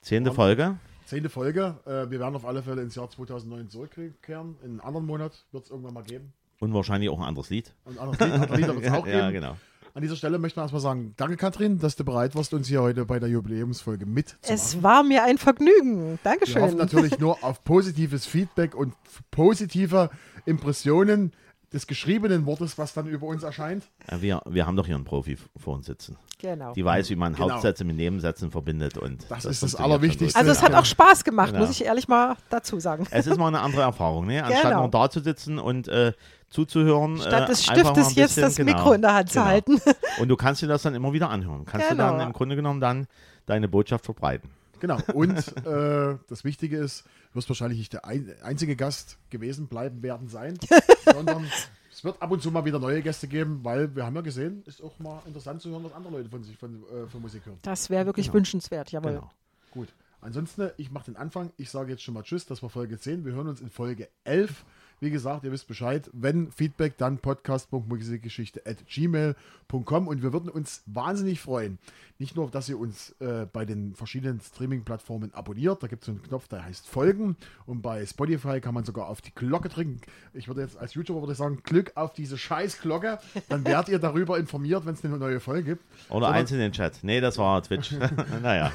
[0.00, 0.76] Zehnte Folge.
[1.06, 1.74] zehnte Folge.
[1.86, 4.56] Äh, wir werden auf alle Fälle ins Jahr 2009 zurückkehren.
[4.62, 6.32] In einem anderen Monat wird es irgendwann mal geben.
[6.60, 7.74] Und wahrscheinlich auch ein anderes Lied.
[7.84, 9.18] Und andere Lied- andere Lieder wird es auch geben.
[9.18, 9.56] ja, genau.
[9.96, 12.82] An dieser Stelle möchten wir erstmal sagen, danke Katrin, dass du bereit warst, uns hier
[12.82, 14.52] heute bei der Jubiläumsfolge mitzumachen.
[14.52, 16.00] Es war mir ein Vergnügen.
[16.00, 16.76] Wir hoffen Dankeschön.
[16.76, 18.92] natürlich nur auf positives Feedback und
[19.30, 20.10] positive
[20.46, 21.30] Impressionen
[21.74, 23.84] des geschriebenen Wortes, was dann über uns erscheint.
[24.10, 26.16] Ja, wir, wir haben doch hier einen Profi vor uns sitzen.
[26.40, 26.72] Genau.
[26.72, 27.50] Die weiß, wie man Genau.
[27.50, 28.96] Hauptsätze mit Nebensätzen verbindet.
[28.96, 30.38] Und Das ist das funktioniert schon Allerwichtigste.
[30.38, 31.60] Also es hat auch Spaß gemacht, Genau.
[31.66, 33.06] muss ich ehrlich mal dazu sagen.
[33.10, 34.42] Es ist mal eine andere Erfahrung, ne?
[34.44, 34.80] Anstatt Genau.
[34.82, 36.12] nur da zu sitzen und äh,
[36.48, 37.18] zuzuhören.
[37.18, 39.28] Statt äh, des einfach mal Stiftes ein jetzt bisschen- das genau, Mikro in der Hand
[39.30, 39.46] zu genau.
[39.46, 39.80] halten.
[40.20, 41.64] Und du kannst dir das dann immer wieder anhören.
[41.64, 42.12] Kannst du Genau.
[42.16, 43.06] dann im Grunde genommen dann
[43.46, 44.50] deine Botschaft verbreiten.
[44.84, 44.98] Genau.
[45.14, 50.02] Und äh, das Wichtige ist, du wirst wahrscheinlich nicht der ein, einzige Gast gewesen bleiben
[50.02, 50.58] werden sein,
[51.10, 51.50] sondern
[51.90, 54.62] es wird ab und zu mal wieder neue Gäste geben, weil wir haben ja gesehen,
[54.66, 57.46] ist auch mal interessant zu hören, was andere Leute von sich von, äh, von Musik
[57.46, 57.56] hören.
[57.62, 59.12] Das wäre wirklich wünschenswert, jawohl.
[59.12, 59.30] Genau.
[59.70, 59.88] Gut.
[60.20, 61.50] Ansonsten, ich mache den Anfang.
[61.56, 62.44] Ich sage jetzt schon mal Tschüss.
[62.44, 63.24] Das war Folge 10.
[63.24, 64.66] Wir hören uns in Folge 11.
[65.00, 66.08] Wie gesagt, ihr wisst Bescheid.
[66.12, 71.78] Wenn Feedback, dann podcast.musikgeschichte.gmail.com und wir würden uns wahnsinnig freuen.
[72.18, 75.82] Nicht nur, dass ihr uns äh, bei den verschiedenen Streaming-Plattformen abonniert.
[75.82, 77.36] Da gibt es einen Knopf, der heißt Folgen.
[77.66, 80.00] Und bei Spotify kann man sogar auf die Glocke drücken.
[80.32, 83.18] Ich würde jetzt als YouTuber würde ich sagen, Glück auf diese scheiß Glocke.
[83.48, 85.82] Dann werdet ihr darüber informiert, wenn es eine neue Folge gibt.
[86.08, 87.00] Oder eins in den Chat.
[87.02, 87.96] Nee, das war Twitch.
[88.42, 88.70] naja.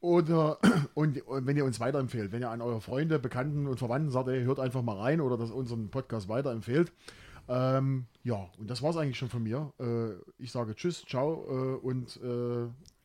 [0.00, 0.58] Oder
[0.94, 4.28] und, und wenn ihr uns weiterempfehlt, wenn ihr an eure Freunde, Bekannten und Verwandten sagt,
[4.28, 6.92] ey, hört einfach mal rein oder dass unseren Podcast weiterempfehlt.
[7.48, 9.72] Ähm, ja, und das war es eigentlich schon von mir.
[9.80, 12.62] Äh, ich sage Tschüss, ciao äh, und äh,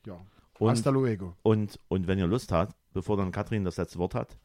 [0.08, 0.20] ja,
[0.60, 1.34] Und- hasta luego.
[1.44, 4.38] Und, und wenn ihr Lust habt, bevor dann Katrin das letzte Wort hat,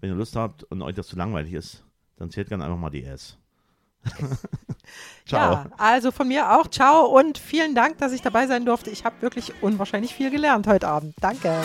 [0.00, 1.84] wenn ihr Lust habt und euch das zu langweilig ist,
[2.16, 3.36] dann zählt gerne einfach mal die S.
[5.26, 5.52] Ciao.
[5.52, 6.66] Ja, also von mir auch.
[6.68, 8.90] Ciao und vielen Dank, dass ich dabei sein durfte.
[8.90, 11.14] Ich habe wirklich unwahrscheinlich viel gelernt heute Abend.
[11.20, 11.60] Danke.